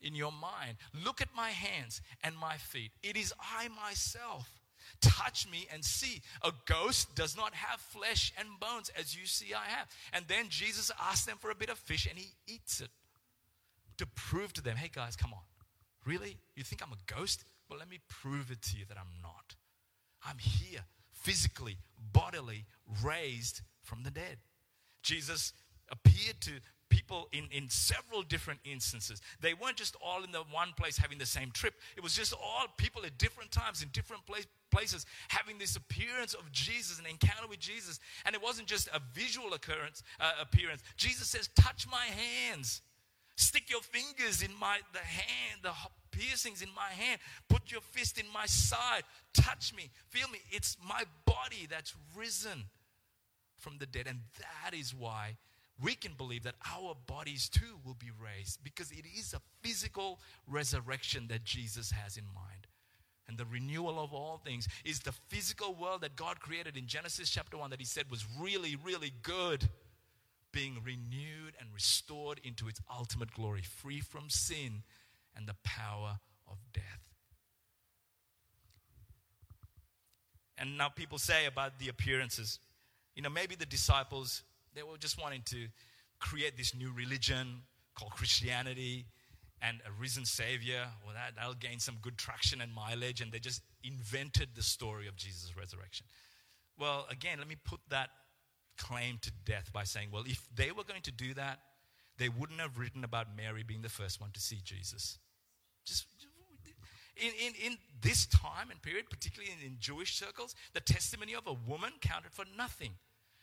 in 0.00 0.16
your 0.16 0.32
mind. 0.32 0.78
Look 1.04 1.20
at 1.20 1.28
my 1.36 1.50
hands 1.50 2.02
and 2.24 2.36
my 2.36 2.56
feet. 2.56 2.90
It 3.04 3.16
is 3.16 3.32
I 3.38 3.68
myself. 3.68 4.48
Touch 5.00 5.48
me 5.50 5.66
and 5.72 5.84
see. 5.84 6.22
A 6.42 6.52
ghost 6.66 7.14
does 7.14 7.36
not 7.36 7.54
have 7.54 7.80
flesh 7.80 8.32
and 8.38 8.48
bones 8.60 8.90
as 8.98 9.16
you 9.16 9.26
see 9.26 9.54
I 9.54 9.68
have. 9.70 9.88
And 10.12 10.24
then 10.28 10.46
Jesus 10.48 10.90
asks 11.00 11.26
them 11.26 11.36
for 11.40 11.50
a 11.50 11.54
bit 11.54 11.70
of 11.70 11.78
fish 11.78 12.06
and 12.08 12.18
he 12.18 12.32
eats 12.46 12.80
it 12.80 12.90
to 13.98 14.06
prove 14.06 14.52
to 14.54 14.62
them, 14.62 14.76
hey 14.76 14.90
guys, 14.92 15.16
come 15.16 15.32
on. 15.32 15.42
Really? 16.04 16.36
You 16.56 16.64
think 16.64 16.82
I'm 16.82 16.92
a 16.92 17.12
ghost? 17.12 17.44
Well, 17.68 17.78
let 17.78 17.88
me 17.88 18.00
prove 18.08 18.50
it 18.50 18.62
to 18.62 18.76
you 18.76 18.84
that 18.88 18.96
I'm 18.98 19.22
not. 19.22 19.54
I'm 20.26 20.38
here, 20.38 20.80
physically, 21.12 21.78
bodily, 22.12 22.66
raised 23.02 23.62
from 23.82 24.02
the 24.02 24.10
dead. 24.10 24.38
Jesus 25.02 25.52
appeared 25.90 26.40
to 26.42 26.52
people 26.92 27.26
in, 27.32 27.48
in 27.50 27.70
several 27.70 28.22
different 28.22 28.60
instances. 28.64 29.22
They 29.40 29.54
weren't 29.54 29.76
just 29.76 29.96
all 30.04 30.22
in 30.24 30.30
the 30.30 30.44
one 30.52 30.72
place 30.76 30.98
having 30.98 31.16
the 31.16 31.26
same 31.26 31.50
trip. 31.50 31.72
It 31.96 32.02
was 32.02 32.14
just 32.14 32.34
all 32.34 32.66
people 32.76 33.02
at 33.06 33.16
different 33.16 33.50
times 33.50 33.82
in 33.82 33.88
different 33.92 34.26
place, 34.26 34.46
places 34.70 35.06
having 35.28 35.56
this 35.56 35.74
appearance 35.74 36.34
of 36.34 36.52
Jesus, 36.52 36.98
an 36.98 37.06
encounter 37.06 37.48
with 37.48 37.60
Jesus. 37.60 37.98
And 38.26 38.34
it 38.34 38.42
wasn't 38.42 38.68
just 38.68 38.88
a 38.88 39.00
visual 39.14 39.54
occurrence, 39.54 40.02
uh, 40.20 40.32
appearance. 40.38 40.82
Jesus 40.98 41.28
says, 41.28 41.48
touch 41.56 41.86
my 41.90 42.04
hands. 42.04 42.82
Stick 43.36 43.70
your 43.70 43.80
fingers 43.80 44.42
in 44.42 44.50
my 44.60 44.78
the 44.92 44.98
hand, 44.98 45.60
the 45.62 45.72
piercings 46.10 46.60
in 46.60 46.68
my 46.76 46.90
hand. 46.90 47.18
Put 47.48 47.72
your 47.72 47.80
fist 47.80 48.20
in 48.20 48.26
my 48.34 48.44
side. 48.44 49.04
Touch 49.32 49.72
me. 49.74 49.90
Feel 50.10 50.28
me. 50.28 50.40
It's 50.50 50.76
my 50.86 51.04
body 51.24 51.66
that's 51.70 51.94
risen 52.14 52.64
from 53.56 53.78
the 53.78 53.86
dead. 53.86 54.06
And 54.06 54.20
that 54.38 54.76
is 54.76 54.94
why 54.94 55.38
we 55.82 55.94
can 55.94 56.12
believe 56.16 56.44
that 56.44 56.54
our 56.70 56.94
bodies 57.06 57.48
too 57.48 57.78
will 57.84 57.94
be 57.94 58.10
raised 58.22 58.62
because 58.62 58.90
it 58.92 59.04
is 59.18 59.34
a 59.34 59.40
physical 59.62 60.20
resurrection 60.46 61.26
that 61.28 61.44
Jesus 61.44 61.90
has 61.90 62.16
in 62.16 62.24
mind. 62.34 62.66
And 63.28 63.38
the 63.38 63.46
renewal 63.46 63.98
of 63.98 64.12
all 64.12 64.38
things 64.44 64.68
is 64.84 65.00
the 65.00 65.12
physical 65.12 65.74
world 65.74 66.02
that 66.02 66.16
God 66.16 66.40
created 66.40 66.76
in 66.76 66.86
Genesis 66.86 67.30
chapter 67.30 67.56
1 67.56 67.70
that 67.70 67.80
He 67.80 67.86
said 67.86 68.10
was 68.10 68.26
really, 68.38 68.76
really 68.84 69.12
good, 69.22 69.68
being 70.52 70.78
renewed 70.84 71.54
and 71.58 71.68
restored 71.72 72.40
into 72.44 72.68
its 72.68 72.80
ultimate 72.94 73.32
glory, 73.32 73.62
free 73.62 74.00
from 74.00 74.28
sin 74.28 74.82
and 75.36 75.46
the 75.46 75.56
power 75.64 76.18
of 76.48 76.58
death. 76.72 76.84
And 80.58 80.76
now 80.76 80.90
people 80.90 81.18
say 81.18 81.46
about 81.46 81.78
the 81.78 81.88
appearances, 81.88 82.58
you 83.16 83.22
know, 83.22 83.30
maybe 83.30 83.54
the 83.54 83.66
disciples 83.66 84.42
they 84.74 84.82
were 84.82 84.96
just 84.98 85.20
wanting 85.20 85.42
to 85.46 85.68
create 86.18 86.56
this 86.56 86.74
new 86.74 86.92
religion 86.92 87.62
called 87.94 88.12
Christianity 88.12 89.06
and 89.60 89.80
a 89.86 90.00
risen 90.00 90.24
Savior. 90.24 90.86
Well, 91.04 91.14
that, 91.14 91.36
that'll 91.36 91.54
gain 91.54 91.78
some 91.78 91.96
good 92.02 92.18
traction 92.18 92.60
and 92.60 92.72
mileage, 92.72 93.20
and 93.20 93.30
they 93.30 93.38
just 93.38 93.62
invented 93.84 94.50
the 94.54 94.62
story 94.62 95.06
of 95.06 95.16
Jesus' 95.16 95.52
resurrection. 95.56 96.06
Well, 96.78 97.06
again, 97.10 97.38
let 97.38 97.48
me 97.48 97.56
put 97.64 97.80
that 97.90 98.10
claim 98.76 99.18
to 99.22 99.30
death 99.44 99.70
by 99.72 99.84
saying, 99.84 100.08
well, 100.12 100.24
if 100.26 100.46
they 100.54 100.72
were 100.72 100.84
going 100.84 101.02
to 101.02 101.12
do 101.12 101.34
that, 101.34 101.60
they 102.18 102.28
wouldn't 102.28 102.60
have 102.60 102.78
written 102.78 103.04
about 103.04 103.36
Mary 103.36 103.62
being 103.62 103.82
the 103.82 103.88
first 103.88 104.20
one 104.20 104.30
to 104.32 104.40
see 104.40 104.60
Jesus. 104.64 105.18
Just 105.84 106.06
in, 107.16 107.28
in, 107.28 107.72
in 107.72 107.78
this 108.00 108.26
time 108.26 108.70
and 108.70 108.80
period, 108.82 109.10
particularly 109.10 109.52
in, 109.52 109.66
in 109.66 109.76
Jewish 109.78 110.16
circles, 110.16 110.54
the 110.72 110.80
testimony 110.80 111.34
of 111.34 111.46
a 111.46 111.52
woman 111.52 111.92
counted 112.00 112.32
for 112.32 112.44
nothing. 112.56 112.92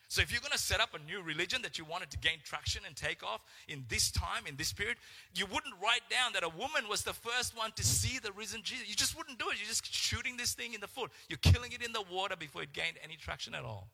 So 0.09 0.23
if 0.23 0.31
you're 0.31 0.41
going 0.41 0.51
to 0.51 0.57
set 0.57 0.81
up 0.81 0.95
a 0.95 1.11
new 1.11 1.21
religion 1.21 1.61
that 1.61 1.77
you 1.77 1.85
wanted 1.85 2.09
to 2.09 2.17
gain 2.17 2.39
traction 2.43 2.81
and 2.87 2.95
take 2.95 3.21
off 3.21 3.41
in 3.67 3.85
this 3.89 4.09
time, 4.09 4.47
in 4.47 4.55
this 4.55 4.73
period, 4.73 4.97
you 5.35 5.45
wouldn't 5.45 5.75
write 5.81 6.01
down 6.09 6.33
that 6.33 6.43
a 6.43 6.49
woman 6.49 6.89
was 6.89 7.03
the 7.03 7.13
first 7.13 7.55
one 7.55 7.71
to 7.73 7.83
see 7.83 8.17
the 8.17 8.31
risen 8.31 8.61
Jesus. 8.63 8.89
You 8.89 8.95
just 8.95 9.15
wouldn't 9.15 9.37
do 9.37 9.49
it. 9.49 9.59
You're 9.59 9.69
just 9.69 9.85
shooting 9.93 10.35
this 10.35 10.55
thing 10.55 10.73
in 10.73 10.81
the 10.81 10.87
foot. 10.87 11.11
You're 11.29 11.37
killing 11.37 11.73
it 11.73 11.85
in 11.85 11.93
the 11.93 12.01
water 12.11 12.35
before 12.35 12.63
it 12.63 12.73
gained 12.73 12.97
any 13.03 13.17
traction 13.17 13.53
at 13.53 13.63
all. 13.63 13.89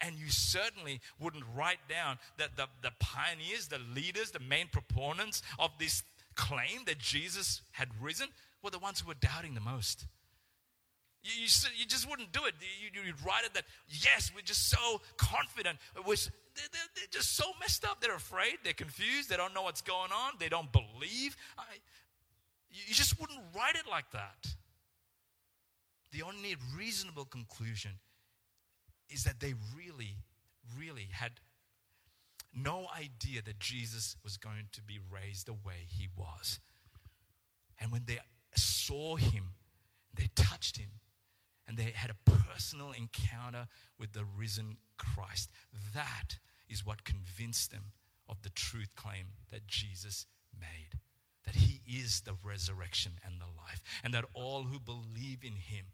And 0.00 0.16
you 0.16 0.30
certainly 0.30 1.02
wouldn't 1.20 1.44
write 1.54 1.86
down 1.86 2.18
that 2.38 2.56
the, 2.56 2.66
the 2.80 2.92
pioneers, 2.98 3.68
the 3.68 3.80
leaders, 3.94 4.30
the 4.30 4.40
main 4.40 4.68
proponents 4.72 5.42
of 5.58 5.70
this 5.78 6.02
claim 6.34 6.86
that 6.86 6.98
Jesus 6.98 7.60
had 7.72 7.88
risen 8.00 8.28
were 8.62 8.70
the 8.70 8.78
ones 8.78 9.00
who 9.00 9.08
were 9.08 9.14
doubting 9.14 9.54
the 9.54 9.60
most. 9.60 10.06
You, 11.26 11.42
you, 11.42 11.48
you 11.78 11.86
just 11.86 12.08
wouldn't 12.08 12.32
do 12.32 12.44
it. 12.44 12.54
You, 12.80 13.02
would 13.04 13.26
write 13.26 13.44
it 13.44 13.54
that, 13.54 13.64
yes, 13.88 14.30
we're 14.34 14.42
just 14.42 14.70
so 14.70 15.00
confident. 15.16 15.78
We're, 15.96 16.14
they're, 16.54 16.68
they're, 16.94 17.06
just 17.10 17.36
so 17.36 17.44
messed 17.60 17.84
up. 17.84 18.00
They're 18.00 18.14
afraid. 18.14 18.58
They're 18.62 18.72
confused. 18.72 19.28
They 19.28 19.36
don't 19.36 19.54
know 19.54 19.62
what's 19.62 19.82
going 19.82 20.12
on. 20.12 20.34
They 20.38 20.48
don't 20.48 20.70
believe. 20.70 21.36
I, 21.58 21.64
you 22.70 22.94
just 22.94 23.20
wouldn't 23.20 23.40
write 23.54 23.74
it 23.74 23.90
like 23.90 24.10
that. 24.12 24.46
The 26.12 26.22
only 26.22 26.56
reasonable 26.76 27.24
conclusion 27.24 27.92
is 29.10 29.24
that 29.24 29.40
they 29.40 29.54
really, 29.76 30.16
really 30.78 31.08
had 31.10 31.32
no 32.54 32.86
idea 32.96 33.42
that 33.42 33.58
Jesus 33.60 34.16
was 34.24 34.36
going 34.36 34.68
to 34.72 34.82
be 34.82 34.98
raised 35.10 35.46
the 35.46 35.52
way 35.52 35.86
he 35.86 36.08
was. 36.16 36.60
And 37.78 37.92
when 37.92 38.02
they 38.06 38.18
saw 38.54 39.16
him, 39.16 39.52
they 40.14 40.30
touched 40.34 40.78
him, 40.78 40.88
and 41.66 41.76
they 41.76 41.92
had 41.94 42.10
a 42.10 42.30
personal 42.30 42.92
encounter 42.92 43.66
with 43.98 44.12
the 44.12 44.24
risen 44.24 44.76
Christ. 44.96 45.50
That 45.94 46.38
is 46.68 46.84
what 46.84 47.04
convinced 47.04 47.70
them 47.70 47.92
of 48.28 48.42
the 48.42 48.50
truth 48.50 48.90
claim 48.96 49.26
that 49.50 49.66
Jesus 49.66 50.26
made 50.58 51.00
that 51.46 51.54
he 51.54 51.80
is 51.86 52.20
the 52.20 52.36
resurrection 52.44 53.12
and 53.24 53.40
the 53.40 53.46
life, 53.62 53.80
and 54.04 54.12
that 54.12 54.24
all 54.34 54.64
who 54.64 54.78
believe 54.78 55.38
in 55.42 55.52
him, 55.52 55.86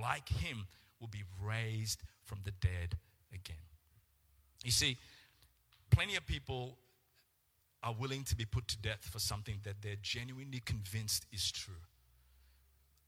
like 0.00 0.28
him, 0.28 0.66
will 1.00 1.08
be 1.08 1.24
raised 1.42 2.02
from 2.24 2.40
the 2.44 2.52
dead 2.52 2.96
again. 3.32 3.56
You 4.62 4.70
see, 4.70 4.98
plenty 5.90 6.16
of 6.16 6.26
people 6.26 6.76
are 7.82 7.94
willing 7.98 8.24
to 8.24 8.36
be 8.36 8.44
put 8.44 8.68
to 8.68 8.78
death 8.78 9.08
for 9.10 9.18
something 9.18 9.60
that 9.64 9.76
they're 9.80 9.96
genuinely 10.02 10.60
convinced 10.60 11.24
is 11.32 11.50
true. 11.50 11.72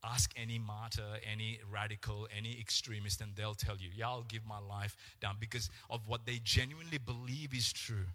Ask 0.04 0.32
any 0.36 0.58
martyr, 0.58 1.18
any 1.30 1.60
radical, 1.70 2.26
any 2.36 2.58
extremist, 2.58 3.20
and 3.20 3.34
they'll 3.36 3.54
tell 3.54 3.76
you, 3.76 3.90
Yeah, 3.94 4.08
I'll 4.08 4.24
give 4.24 4.44
my 4.44 4.58
life 4.58 4.96
down 5.20 5.36
because 5.38 5.70
of 5.88 6.08
what 6.08 6.26
they 6.26 6.40
genuinely 6.42 6.98
believe 6.98 7.54
is 7.54 7.72
true. 7.72 8.06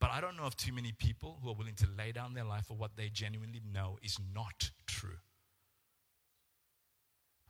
But 0.00 0.10
I 0.10 0.20
don't 0.20 0.36
know 0.36 0.44
of 0.44 0.56
too 0.56 0.72
many 0.72 0.92
people 0.92 1.38
who 1.42 1.50
are 1.50 1.54
willing 1.54 1.74
to 1.76 1.86
lay 1.96 2.12
down 2.12 2.34
their 2.34 2.44
life 2.44 2.66
for 2.66 2.74
what 2.74 2.96
they 2.96 3.08
genuinely 3.08 3.60
know 3.72 3.98
is 4.02 4.18
not 4.34 4.70
true. 4.86 5.18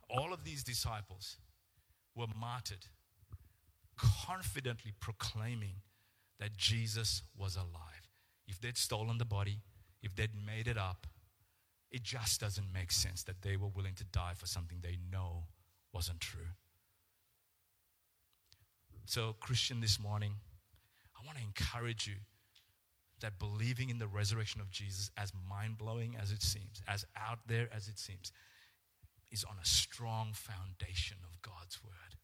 All 0.09 0.33
of 0.33 0.43
these 0.43 0.63
disciples 0.63 1.37
were 2.15 2.27
martyred, 2.37 2.87
confidently 3.97 4.91
proclaiming 4.99 5.75
that 6.39 6.57
Jesus 6.57 7.23
was 7.37 7.55
alive. 7.55 8.09
If 8.47 8.59
they'd 8.59 8.77
stolen 8.77 9.17
the 9.17 9.25
body, 9.25 9.61
if 10.03 10.13
they'd 10.15 10.35
made 10.45 10.67
it 10.67 10.77
up, 10.77 11.07
it 11.91 12.03
just 12.03 12.39
doesn't 12.39 12.71
make 12.73 12.91
sense 12.91 13.23
that 13.23 13.41
they 13.41 13.57
were 13.57 13.67
willing 13.67 13.95
to 13.95 14.05
die 14.05 14.33
for 14.35 14.45
something 14.45 14.79
they 14.81 14.97
know 15.11 15.43
wasn't 15.93 16.19
true. 16.19 16.47
So, 19.05 19.35
Christian, 19.39 19.81
this 19.81 19.99
morning, 19.99 20.35
I 21.19 21.25
want 21.25 21.37
to 21.37 21.43
encourage 21.43 22.07
you 22.07 22.15
that 23.19 23.37
believing 23.39 23.89
in 23.89 23.99
the 23.99 24.07
resurrection 24.07 24.61
of 24.61 24.71
Jesus, 24.71 25.11
as 25.17 25.33
mind 25.49 25.77
blowing 25.77 26.15
as 26.19 26.31
it 26.31 26.41
seems, 26.41 26.81
as 26.87 27.05
out 27.15 27.39
there 27.47 27.67
as 27.75 27.87
it 27.87 27.99
seems, 27.99 28.31
is 29.31 29.43
on 29.43 29.55
a 29.61 29.65
strong 29.65 30.33
foundation 30.33 31.17
of 31.23 31.41
God's 31.41 31.83
word. 31.83 32.17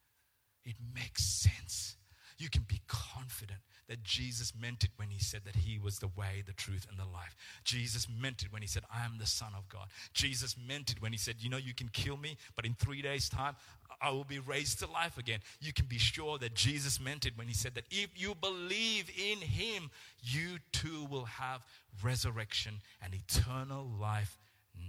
It 0.63 0.75
makes 0.93 1.23
sense. 1.23 1.97
You 2.37 2.49
can 2.49 2.63
be 2.67 2.81
confident 2.87 3.59
that 3.87 4.03
Jesus 4.03 4.53
meant 4.59 4.83
it 4.83 4.91
when 4.97 5.09
he 5.09 5.19
said 5.19 5.41
that 5.45 5.55
he 5.55 5.79
was 5.79 5.99
the 5.99 6.09
way, 6.09 6.43
the 6.45 6.53
truth, 6.53 6.85
and 6.89 6.99
the 6.99 7.11
life. 7.11 7.35
Jesus 7.63 8.07
meant 8.21 8.43
it 8.43 8.51
when 8.51 8.61
he 8.61 8.67
said, 8.67 8.83
I 8.93 9.05
am 9.05 9.17
the 9.17 9.25
Son 9.25 9.53
of 9.57 9.67
God. 9.69 9.87
Jesus 10.13 10.55
meant 10.67 10.91
it 10.91 11.01
when 11.01 11.13
he 11.13 11.17
said, 11.17 11.35
You 11.39 11.49
know, 11.49 11.57
you 11.57 11.73
can 11.73 11.89
kill 11.89 12.17
me, 12.17 12.37
but 12.55 12.65
in 12.65 12.73
three 12.73 13.01
days' 13.01 13.29
time, 13.29 13.55
I 14.01 14.11
will 14.11 14.25
be 14.25 14.39
raised 14.39 14.79
to 14.79 14.87
life 14.91 15.17
again. 15.17 15.39
You 15.61 15.73
can 15.73 15.85
be 15.85 15.97
sure 15.97 16.37
that 16.37 16.53
Jesus 16.53 16.99
meant 16.99 17.25
it 17.25 17.33
when 17.35 17.47
he 17.47 17.53
said 17.53 17.73
that 17.75 17.85
if 17.89 18.09
you 18.15 18.35
believe 18.35 19.09
in 19.17 19.39
him, 19.39 19.89
you 20.21 20.57
too 20.71 21.07
will 21.09 21.25
have 21.25 21.65
resurrection 22.03 22.81
and 23.01 23.13
eternal 23.13 23.89
life 23.99 24.37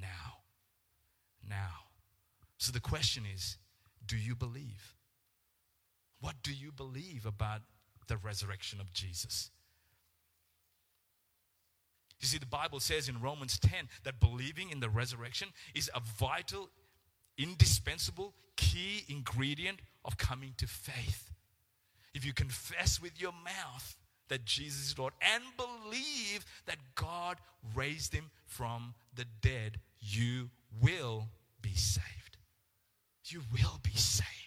now. 0.00 0.38
Now. 1.48 1.84
So 2.58 2.72
the 2.72 2.80
question 2.80 3.22
is 3.32 3.56
do 4.06 4.16
you 4.16 4.34
believe? 4.34 4.97
What 6.20 6.36
do 6.42 6.52
you 6.52 6.72
believe 6.72 7.26
about 7.26 7.62
the 8.08 8.16
resurrection 8.16 8.80
of 8.80 8.92
Jesus. 8.92 9.50
You 12.20 12.26
see, 12.26 12.38
the 12.38 12.46
Bible 12.46 12.80
says 12.80 13.08
in 13.08 13.20
Romans 13.20 13.58
10 13.60 13.88
that 14.02 14.18
believing 14.18 14.70
in 14.70 14.80
the 14.80 14.88
resurrection 14.88 15.48
is 15.74 15.88
a 15.94 16.00
vital, 16.00 16.68
indispensable, 17.36 18.34
key 18.56 19.04
ingredient 19.08 19.78
of 20.04 20.16
coming 20.16 20.54
to 20.56 20.66
faith. 20.66 21.30
If 22.14 22.24
you 22.24 22.32
confess 22.32 23.00
with 23.00 23.20
your 23.20 23.32
mouth 23.44 23.96
that 24.28 24.44
Jesus 24.44 24.88
is 24.88 24.98
Lord 24.98 25.12
and 25.22 25.44
believe 25.56 26.44
that 26.66 26.78
God 26.96 27.36
raised 27.76 28.12
him 28.12 28.30
from 28.46 28.94
the 29.14 29.26
dead, 29.40 29.78
you 30.00 30.50
will 30.82 31.28
be 31.62 31.74
saved. 31.74 32.04
you 33.26 33.42
will 33.52 33.78
be 33.82 33.94
saved. 33.94 34.37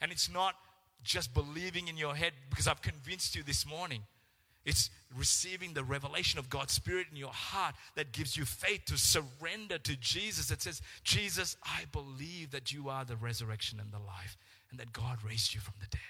And 0.00 0.12
it's 0.12 0.30
not 0.30 0.54
just 1.02 1.32
believing 1.34 1.88
in 1.88 1.96
your 1.96 2.14
head 2.14 2.32
because 2.50 2.66
I've 2.66 2.82
convinced 2.82 3.34
you 3.36 3.42
this 3.42 3.66
morning. 3.66 4.02
It's 4.64 4.90
receiving 5.16 5.72
the 5.72 5.84
revelation 5.84 6.38
of 6.38 6.50
God's 6.50 6.74
Spirit 6.74 7.06
in 7.10 7.16
your 7.16 7.32
heart 7.32 7.74
that 7.94 8.12
gives 8.12 8.36
you 8.36 8.44
faith 8.44 8.84
to 8.86 8.98
surrender 8.98 9.78
to 9.78 9.96
Jesus. 9.96 10.48
That 10.48 10.60
says, 10.60 10.82
Jesus, 11.04 11.56
I 11.62 11.84
believe 11.90 12.50
that 12.50 12.72
you 12.72 12.88
are 12.90 13.04
the 13.04 13.16
resurrection 13.16 13.80
and 13.80 13.90
the 13.90 13.98
life, 13.98 14.36
and 14.70 14.78
that 14.78 14.92
God 14.92 15.18
raised 15.24 15.54
you 15.54 15.60
from 15.60 15.74
the 15.80 15.86
dead. 15.86 16.00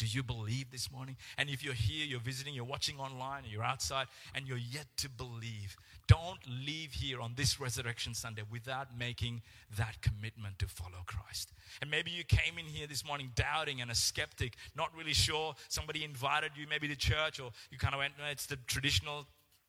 Do 0.00 0.06
you 0.06 0.22
believe 0.22 0.70
this 0.70 0.90
morning? 0.90 1.18
And 1.36 1.50
if 1.50 1.62
you're 1.62 1.74
here, 1.74 2.06
you're 2.06 2.20
visiting, 2.20 2.54
you're 2.54 2.64
watching 2.64 2.98
online, 2.98 3.42
you're 3.46 3.62
outside, 3.62 4.06
and 4.34 4.48
you're 4.48 4.56
yet 4.56 4.86
to 4.96 5.10
believe, 5.10 5.76
don't 6.08 6.38
leave 6.48 6.92
here 6.92 7.20
on 7.20 7.34
this 7.36 7.60
Resurrection 7.60 8.14
Sunday 8.14 8.40
without 8.50 8.96
making 8.98 9.42
that 9.76 10.00
commitment 10.00 10.58
to 10.60 10.66
follow 10.66 11.02
Christ. 11.04 11.52
And 11.82 11.90
maybe 11.90 12.10
you 12.10 12.24
came 12.24 12.56
in 12.58 12.64
here 12.64 12.86
this 12.86 13.06
morning 13.06 13.32
doubting 13.34 13.82
and 13.82 13.90
a 13.90 13.94
skeptic, 13.94 14.56
not 14.74 14.88
really 14.96 15.12
sure. 15.12 15.54
Somebody 15.68 16.02
invited 16.02 16.52
you 16.56 16.64
maybe 16.66 16.88
to 16.88 16.96
church, 16.96 17.38
or 17.38 17.50
you 17.70 17.76
kind 17.76 17.92
of 17.92 17.98
went, 17.98 18.14
no, 18.18 18.24
it's 18.24 18.46
the 18.46 18.56
traditional 18.66 19.26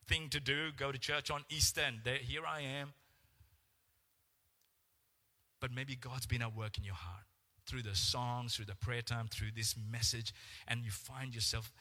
thing 0.07 0.29
to 0.29 0.39
do 0.39 0.69
go 0.77 0.93
to 0.93 0.97
church 0.97 1.29
on 1.29 1.43
Easter, 1.49 1.81
and 1.81 1.97
there, 2.05 2.15
here 2.15 2.43
I 2.47 2.61
am. 2.61 2.93
But 5.59 5.73
maybe 5.73 5.97
God's 5.97 6.25
been 6.25 6.41
at 6.41 6.55
work 6.55 6.77
in 6.77 6.85
your 6.85 6.95
heart 6.95 7.25
through 7.71 7.83
the 7.83 7.95
songs, 7.95 8.53
through 8.53 8.65
the 8.65 8.75
prayer 8.75 9.01
time, 9.01 9.27
through 9.31 9.47
this 9.55 9.75
message, 9.89 10.33
and 10.67 10.83
you 10.83 10.91
find 10.91 11.33
yourself 11.33 11.71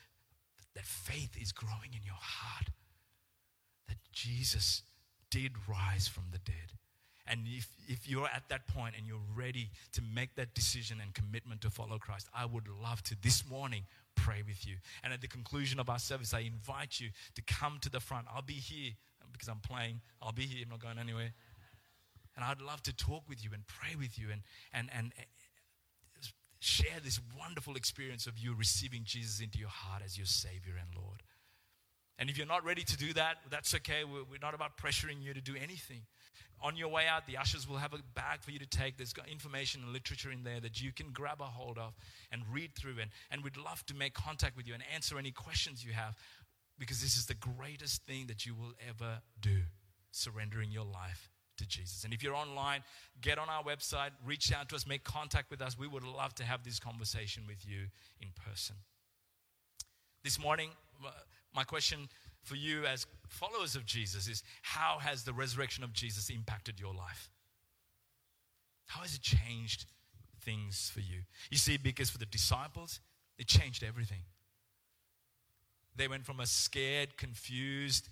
that 0.76 0.84
faith 0.84 1.36
is 1.40 1.50
growing 1.50 1.90
in 1.92 2.04
your 2.04 2.14
heart. 2.14 2.68
That 3.88 3.96
Jesus 4.12 4.82
did 5.30 5.52
rise 5.68 6.06
from 6.06 6.26
the 6.30 6.38
dead. 6.38 6.78
And 7.26 7.40
if, 7.48 7.68
if 7.88 8.08
you're 8.08 8.28
at 8.28 8.44
that 8.50 8.68
point 8.68 8.94
and 8.96 9.04
you're 9.04 9.18
ready 9.34 9.70
to 9.92 10.02
make 10.14 10.36
that 10.36 10.54
decision 10.54 10.98
and 11.02 11.12
commitment 11.12 11.60
to 11.62 11.70
follow 11.70 11.98
Christ, 11.98 12.28
I 12.32 12.46
would 12.46 12.68
love 12.68 13.02
to 13.04 13.16
this 13.20 13.44
morning 13.48 13.82
pray 14.14 14.42
with 14.46 14.64
you. 14.64 14.76
And 15.02 15.12
at 15.12 15.20
the 15.20 15.28
conclusion 15.28 15.80
of 15.80 15.90
our 15.90 15.98
service, 15.98 16.32
I 16.32 16.40
invite 16.40 17.00
you 17.00 17.08
to 17.34 17.42
come 17.42 17.78
to 17.80 17.90
the 17.90 18.00
front. 18.00 18.26
I'll 18.32 18.42
be 18.42 18.54
here 18.54 18.92
because 19.32 19.48
I'm 19.48 19.60
playing. 19.60 20.00
I'll 20.22 20.32
be 20.32 20.42
here, 20.42 20.62
I'm 20.64 20.70
not 20.70 20.82
going 20.82 20.98
anywhere. 20.98 21.32
And 22.36 22.44
I'd 22.44 22.60
love 22.60 22.82
to 22.84 22.92
talk 22.94 23.24
with 23.28 23.44
you 23.44 23.50
and 23.52 23.66
pray 23.66 23.96
with 23.96 24.18
you 24.18 24.28
and, 24.32 24.42
and, 24.72 24.88
and 24.96 25.12
share 26.60 27.00
this 27.02 27.18
wonderful 27.38 27.74
experience 27.74 28.26
of 28.26 28.38
you 28.38 28.54
receiving 28.54 29.02
Jesus 29.04 29.40
into 29.40 29.58
your 29.58 29.68
heart 29.68 30.02
as 30.04 30.16
your 30.16 30.26
Savior 30.26 30.74
and 30.78 30.88
Lord. 30.94 31.22
And 32.18 32.28
if 32.28 32.36
you're 32.36 32.46
not 32.46 32.64
ready 32.64 32.84
to 32.84 32.96
do 32.98 33.14
that, 33.14 33.38
that's 33.50 33.74
okay. 33.76 34.04
We're, 34.04 34.38
not 34.42 34.52
about 34.52 34.76
pressuring 34.76 35.22
you 35.22 35.32
to 35.32 35.40
do 35.40 35.54
anything. 35.56 36.02
On 36.62 36.76
your 36.76 36.88
way 36.88 37.06
out, 37.06 37.26
the 37.26 37.38
ushers 37.38 37.66
will 37.66 37.78
have 37.78 37.94
a 37.94 37.98
bag 38.14 38.42
for 38.42 38.50
you 38.50 38.58
to 38.58 38.66
take. 38.66 38.98
There's 38.98 39.14
got 39.14 39.26
information 39.26 39.80
and 39.82 39.90
literature 39.90 40.30
in 40.30 40.44
there 40.44 40.60
that 40.60 40.82
you 40.82 40.92
can 40.92 41.12
grab 41.12 41.40
a 41.40 41.44
hold 41.44 41.78
of 41.78 41.94
and 42.30 42.42
read 42.52 42.74
through. 42.74 42.96
And, 43.00 43.10
and 43.30 43.42
we'd 43.42 43.56
love 43.56 43.84
to 43.86 43.94
make 43.94 44.12
contact 44.12 44.54
with 44.54 44.68
you 44.68 44.74
and 44.74 44.82
answer 44.94 45.18
any 45.18 45.30
questions 45.30 45.82
you 45.82 45.92
have 45.94 46.14
because 46.78 47.00
this 47.00 47.16
is 47.16 47.24
the 47.24 47.34
greatest 47.34 48.02
thing 48.04 48.26
that 48.26 48.44
you 48.44 48.54
will 48.54 48.74
ever 48.86 49.20
do 49.40 49.62
surrendering 50.12 50.70
your 50.70 50.84
life 50.84 51.30
to 51.60 51.68
Jesus. 51.68 52.04
And 52.04 52.12
if 52.12 52.22
you're 52.22 52.34
online, 52.34 52.82
get 53.20 53.38
on 53.38 53.48
our 53.48 53.62
website, 53.62 54.10
reach 54.26 54.52
out 54.52 54.68
to 54.70 54.74
us, 54.74 54.86
make 54.86 55.04
contact 55.04 55.50
with 55.50 55.62
us. 55.62 55.78
We 55.78 55.86
would 55.86 56.02
love 56.02 56.34
to 56.36 56.44
have 56.44 56.64
this 56.64 56.80
conversation 56.80 57.44
with 57.46 57.64
you 57.66 57.86
in 58.20 58.28
person. 58.46 58.76
This 60.24 60.38
morning, 60.38 60.70
my 61.54 61.64
question 61.64 62.08
for 62.42 62.56
you 62.56 62.84
as 62.86 63.06
followers 63.28 63.76
of 63.76 63.86
Jesus 63.86 64.28
is 64.28 64.42
how 64.62 64.98
has 65.00 65.24
the 65.24 65.32
resurrection 65.32 65.84
of 65.84 65.92
Jesus 65.92 66.30
impacted 66.30 66.80
your 66.80 66.94
life? 66.94 67.30
How 68.86 69.02
has 69.02 69.14
it 69.14 69.22
changed 69.22 69.86
things 70.42 70.90
for 70.92 71.00
you? 71.00 71.20
You 71.50 71.58
see, 71.58 71.76
because 71.76 72.10
for 72.10 72.18
the 72.18 72.26
disciples, 72.26 73.00
it 73.38 73.46
changed 73.46 73.84
everything. 73.84 74.22
They 75.96 76.08
went 76.08 76.24
from 76.24 76.40
a 76.40 76.46
scared, 76.46 77.16
confused 77.16 78.08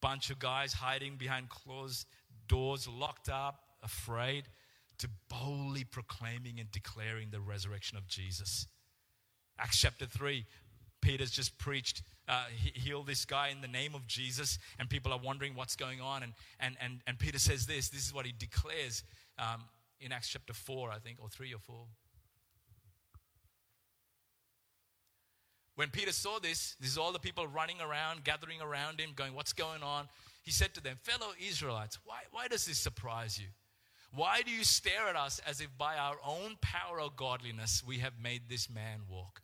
bunch 0.00 0.28
of 0.28 0.38
guys 0.38 0.74
hiding 0.74 1.16
behind 1.16 1.48
closed 1.48 2.06
doors 2.48 2.88
locked 2.88 3.28
up, 3.28 3.60
afraid, 3.82 4.44
to 4.98 5.08
boldly 5.28 5.84
proclaiming 5.84 6.60
and 6.60 6.70
declaring 6.70 7.28
the 7.30 7.40
resurrection 7.40 7.98
of 7.98 8.06
Jesus. 8.06 8.66
Acts 9.58 9.78
chapter 9.78 10.06
3, 10.06 10.44
Peter's 11.00 11.30
just 11.30 11.58
preached, 11.58 12.02
uh, 12.28 12.44
he 12.56 12.78
healed 12.78 13.06
this 13.06 13.24
guy 13.24 13.48
in 13.48 13.60
the 13.60 13.68
name 13.68 13.94
of 13.94 14.06
Jesus, 14.06 14.58
and 14.78 14.88
people 14.88 15.12
are 15.12 15.20
wondering 15.22 15.54
what's 15.54 15.76
going 15.76 16.00
on. 16.00 16.22
And, 16.22 16.32
and, 16.58 16.76
and, 16.80 17.00
and 17.06 17.18
Peter 17.18 17.38
says 17.38 17.66
this 17.66 17.88
this 17.90 18.06
is 18.06 18.14
what 18.14 18.24
he 18.24 18.32
declares 18.32 19.04
um, 19.38 19.64
in 20.00 20.12
Acts 20.12 20.28
chapter 20.28 20.54
4, 20.54 20.90
I 20.90 20.98
think, 20.98 21.18
or 21.20 21.28
3 21.28 21.52
or 21.52 21.58
4. 21.58 21.76
When 25.76 25.90
Peter 25.90 26.12
saw 26.12 26.38
this, 26.38 26.76
this 26.80 26.90
is 26.90 26.98
all 26.98 27.12
the 27.12 27.18
people 27.18 27.46
running 27.46 27.80
around, 27.80 28.24
gathering 28.24 28.60
around 28.62 29.00
him, 29.00 29.10
going, 29.14 29.34
What's 29.34 29.52
going 29.52 29.82
on? 29.82 30.08
He 30.44 30.50
said 30.50 30.74
to 30.74 30.82
them, 30.82 30.98
Fellow 31.02 31.32
Israelites, 31.40 31.98
why, 32.04 32.20
why 32.30 32.48
does 32.48 32.66
this 32.66 32.78
surprise 32.78 33.38
you? 33.38 33.48
Why 34.14 34.42
do 34.42 34.50
you 34.50 34.62
stare 34.62 35.08
at 35.08 35.16
us 35.16 35.40
as 35.44 35.60
if 35.60 35.68
by 35.76 35.96
our 35.96 36.16
own 36.24 36.56
power 36.60 37.00
or 37.00 37.10
godliness 37.14 37.82
we 37.84 37.98
have 37.98 38.12
made 38.22 38.42
this 38.48 38.70
man 38.70 39.00
walk? 39.08 39.40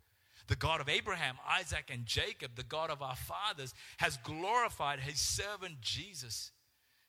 The 0.47 0.57
God 0.57 0.81
of 0.81 0.89
Abraham, 0.89 1.37
Isaac, 1.49 1.91
and 1.93 2.07
Jacob, 2.07 2.53
the 2.55 2.63
God 2.63 2.91
of 2.91 3.03
our 3.03 3.17
fathers, 3.17 3.75
has 3.99 4.17
glorified 4.19 5.01
his 5.01 5.19
servant 5.19 5.81
Jesus. 5.81 6.53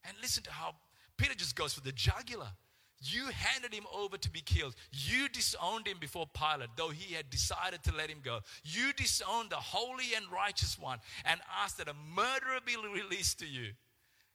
And 0.04 0.16
listen 0.22 0.44
to 0.44 0.52
how 0.52 0.76
Peter 1.18 1.36
just 1.36 1.56
goes 1.56 1.74
for 1.74 1.82
the 1.82 1.92
jugular. 1.92 2.54
You 3.02 3.30
handed 3.30 3.74
him 3.74 3.86
over 3.94 4.18
to 4.18 4.30
be 4.30 4.42
killed. 4.42 4.76
You 4.92 5.28
disowned 5.28 5.88
him 5.88 5.98
before 6.00 6.28
Pilate, 6.34 6.70
though 6.78 6.90
he 6.90 7.16
had 7.16 7.30
decided 7.32 7.84
to 7.84 7.96
let 7.96 8.10
him 8.10 8.20
go. 8.24 8.40
You 8.64 8.94
disowned 8.94 9.50
the 9.50 9.56
holy 9.56 10.14
and 10.16 10.26
righteous 10.32 10.78
one 10.78 11.00
and 11.26 11.42
asked 11.64 11.80
that 11.80 11.88
a 11.88 11.96
murderer 12.16 12.60
be 12.64 12.76
released 12.78 13.40
to 13.40 13.48
you. 13.48 13.72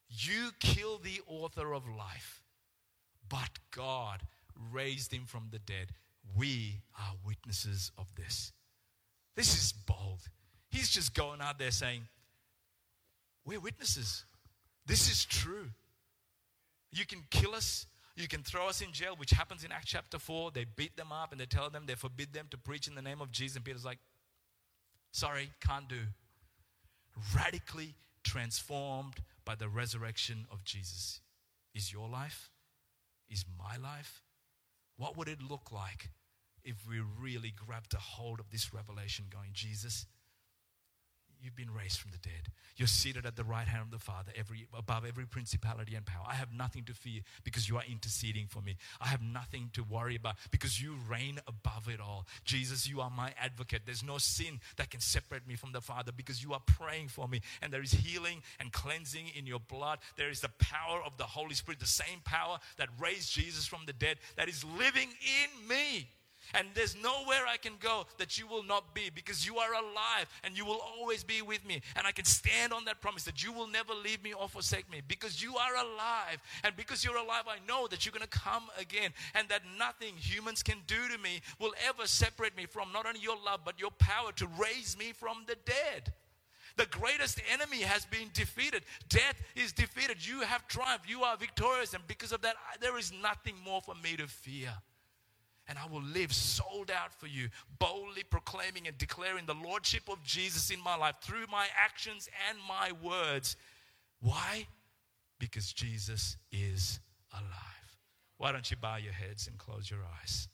You 0.08 0.50
killed 0.58 1.04
the 1.04 1.20
author 1.28 1.72
of 1.72 1.88
life, 1.88 2.42
but 3.28 3.50
God 3.70 4.22
raised 4.72 5.12
him 5.12 5.26
from 5.26 5.48
the 5.50 5.58
dead. 5.58 5.92
We 6.36 6.82
are 6.98 7.14
witnesses 7.24 7.92
of 7.96 8.12
this. 8.16 8.52
This 9.36 9.54
is 9.56 9.72
bold. 9.72 10.28
He's 10.70 10.90
just 10.90 11.14
going 11.14 11.40
out 11.40 11.58
there 11.58 11.70
saying, 11.70 12.02
We're 13.44 13.60
witnesses. 13.60 14.24
This 14.86 15.10
is 15.10 15.24
true. 15.24 15.70
You 16.92 17.04
can 17.04 17.24
kill 17.30 17.54
us, 17.54 17.86
you 18.16 18.28
can 18.28 18.42
throw 18.42 18.68
us 18.68 18.80
in 18.80 18.92
jail, 18.92 19.14
which 19.16 19.30
happens 19.30 19.62
in 19.62 19.70
Acts 19.70 19.90
chapter 19.90 20.18
4. 20.18 20.50
They 20.50 20.64
beat 20.64 20.96
them 20.96 21.12
up 21.12 21.32
and 21.32 21.40
they 21.40 21.44
tell 21.44 21.68
them, 21.68 21.84
they 21.86 21.94
forbid 21.94 22.32
them 22.32 22.46
to 22.50 22.58
preach 22.58 22.88
in 22.88 22.94
the 22.94 23.02
name 23.02 23.20
of 23.20 23.30
Jesus. 23.30 23.56
And 23.56 23.64
Peter's 23.64 23.84
like, 23.84 23.98
sorry, 25.12 25.50
can't 25.60 25.88
do. 25.88 26.00
Radically 27.36 27.94
transformed 28.24 29.16
by 29.44 29.54
the 29.54 29.68
resurrection 29.68 30.46
of 30.50 30.64
Jesus. 30.64 31.20
Is 31.74 31.92
your 31.92 32.08
life? 32.08 32.50
Is 33.30 33.44
my 33.58 33.76
life? 33.76 34.22
What 34.96 35.16
would 35.18 35.28
it 35.28 35.42
look 35.42 35.70
like 35.70 36.10
if 36.64 36.88
we 36.88 36.96
really 37.20 37.52
grabbed 37.66 37.92
a 37.92 37.98
hold 37.98 38.40
of 38.40 38.50
this 38.50 38.72
revelation 38.72 39.26
going, 39.30 39.50
Jesus, 39.52 40.06
you've 41.42 41.56
been 41.56 41.72
raised 41.72 41.98
from 41.98 42.10
the 42.10 42.18
dead. 42.18 42.52
You're 42.76 42.86
seated 42.86 43.24
at 43.24 43.36
the 43.36 43.44
right 43.44 43.66
hand 43.66 43.84
of 43.84 43.90
the 43.90 43.98
Father, 43.98 44.32
every, 44.36 44.66
above 44.76 45.04
every 45.06 45.26
principality 45.26 45.94
and 45.94 46.04
power. 46.04 46.24
I 46.28 46.34
have 46.34 46.52
nothing 46.52 46.84
to 46.84 46.94
fear 46.94 47.22
because 47.42 47.68
you 47.68 47.76
are 47.76 47.84
interceding 47.90 48.46
for 48.48 48.60
me. 48.60 48.76
I 49.00 49.08
have 49.08 49.22
nothing 49.22 49.70
to 49.72 49.82
worry 49.82 50.16
about 50.16 50.36
because 50.50 50.80
you 50.80 50.96
reign 51.08 51.40
above 51.46 51.88
it 51.88 52.00
all. 52.00 52.26
Jesus, 52.44 52.88
you 52.88 53.00
are 53.00 53.10
my 53.10 53.32
advocate. 53.40 53.82
There's 53.86 54.04
no 54.04 54.18
sin 54.18 54.60
that 54.76 54.90
can 54.90 55.00
separate 55.00 55.46
me 55.48 55.54
from 55.54 55.72
the 55.72 55.80
Father 55.80 56.12
because 56.14 56.42
you 56.42 56.52
are 56.52 56.62
praying 56.66 57.08
for 57.08 57.26
me. 57.28 57.40
And 57.62 57.72
there 57.72 57.82
is 57.82 57.92
healing 57.92 58.42
and 58.60 58.72
cleansing 58.72 59.30
in 59.36 59.46
your 59.46 59.60
blood. 59.60 59.98
There 60.16 60.30
is 60.30 60.40
the 60.40 60.50
power 60.58 61.00
of 61.04 61.16
the 61.16 61.24
Holy 61.24 61.54
Spirit, 61.54 61.80
the 61.80 61.86
same 61.86 62.20
power 62.24 62.58
that 62.76 62.88
raised 63.00 63.32
Jesus 63.32 63.66
from 63.66 63.80
the 63.86 63.94
dead 63.94 64.18
that 64.36 64.48
is 64.48 64.64
living 64.64 65.08
in 65.08 65.68
me. 65.68 66.08
And 66.54 66.68
there's 66.74 66.96
nowhere 66.96 67.46
I 67.46 67.56
can 67.56 67.72
go 67.80 68.06
that 68.18 68.38
you 68.38 68.46
will 68.46 68.62
not 68.62 68.94
be 68.94 69.10
because 69.14 69.46
you 69.46 69.58
are 69.58 69.72
alive 69.72 70.26
and 70.44 70.56
you 70.56 70.64
will 70.64 70.80
always 70.98 71.24
be 71.24 71.42
with 71.42 71.66
me. 71.66 71.82
And 71.96 72.06
I 72.06 72.12
can 72.12 72.24
stand 72.24 72.72
on 72.72 72.84
that 72.84 73.00
promise 73.00 73.24
that 73.24 73.42
you 73.42 73.52
will 73.52 73.66
never 73.66 73.92
leave 73.94 74.22
me 74.22 74.32
or 74.32 74.48
forsake 74.48 74.90
me 74.90 75.02
because 75.06 75.42
you 75.42 75.56
are 75.56 75.74
alive. 75.74 76.40
And 76.64 76.76
because 76.76 77.04
you're 77.04 77.16
alive, 77.16 77.44
I 77.48 77.58
know 77.66 77.86
that 77.88 78.04
you're 78.04 78.12
going 78.12 78.22
to 78.22 78.38
come 78.38 78.64
again 78.78 79.10
and 79.34 79.48
that 79.48 79.62
nothing 79.78 80.14
humans 80.16 80.62
can 80.62 80.78
do 80.86 81.08
to 81.08 81.18
me 81.18 81.40
will 81.58 81.74
ever 81.86 82.06
separate 82.06 82.56
me 82.56 82.66
from 82.66 82.92
not 82.92 83.06
only 83.06 83.20
your 83.20 83.36
love, 83.44 83.60
but 83.64 83.80
your 83.80 83.90
power 83.98 84.32
to 84.36 84.46
raise 84.58 84.96
me 84.98 85.12
from 85.12 85.44
the 85.46 85.56
dead. 85.64 86.12
The 86.76 86.86
greatest 86.86 87.40
enemy 87.50 87.80
has 87.80 88.04
been 88.04 88.28
defeated. 88.34 88.82
Death 89.08 89.42
is 89.54 89.72
defeated. 89.72 90.26
You 90.26 90.42
have 90.42 90.68
triumphed. 90.68 91.08
You 91.08 91.22
are 91.22 91.36
victorious. 91.36 91.94
And 91.94 92.06
because 92.06 92.32
of 92.32 92.42
that, 92.42 92.56
there 92.80 92.98
is 92.98 93.12
nothing 93.22 93.54
more 93.64 93.80
for 93.80 93.94
me 93.94 94.16
to 94.16 94.26
fear 94.26 94.74
and 95.68 95.78
I 95.78 95.86
will 95.86 96.02
live 96.02 96.32
sold 96.32 96.90
out 96.90 97.12
for 97.12 97.26
you, 97.26 97.48
boldly 97.78 98.22
proclaiming 98.22 98.86
and 98.86 98.96
declaring 98.98 99.46
the 99.46 99.54
Lordship 99.54 100.08
of 100.08 100.22
Jesus 100.22 100.70
in 100.70 100.80
my 100.82 100.96
life 100.96 101.16
through 101.20 101.46
my 101.50 101.66
actions 101.76 102.28
and 102.48 102.58
my 102.68 102.92
words. 103.02 103.56
Why? 104.20 104.66
Because 105.38 105.72
Jesus 105.72 106.36
is 106.52 107.00
alive. 107.32 107.98
Why 108.38 108.52
don't 108.52 108.70
you 108.70 108.76
bow 108.76 108.96
your 108.96 109.12
heads 109.12 109.46
and 109.46 109.58
close 109.58 109.90
your 109.90 110.00
eyes? 110.20 110.48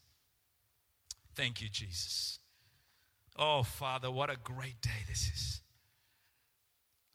Thank 1.35 1.61
you, 1.61 1.69
Jesus. 1.69 2.39
Oh, 3.37 3.63
Father, 3.63 4.11
what 4.11 4.31
a 4.31 4.37
great 4.37 4.81
day 4.81 4.91
this 5.09 5.31
is. 5.35 5.61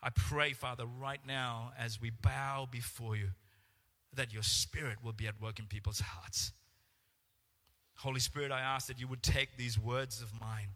I 0.02 0.10
pray, 0.10 0.54
Father, 0.54 0.86
right 0.86 1.20
now 1.26 1.72
as 1.78 2.02
we 2.02 2.10
bow 2.10 2.68
before 2.70 3.16
you, 3.16 3.30
that 4.14 4.34
your 4.34 4.44
Spirit 4.44 5.04
will 5.04 5.14
be 5.14 5.28
at 5.28 5.42
work 5.42 5.60
in 5.60 5.66
people's 5.66 6.00
hearts. 6.00 6.52
Holy 7.98 8.20
Spirit, 8.20 8.52
I 8.52 8.62
ask 8.62 8.88
that 8.88 9.00
you 9.00 9.08
would 9.08 9.24
take 9.24 9.58
these 9.58 9.80
words 9.80 10.22
of 10.22 10.32
mine 10.40 10.70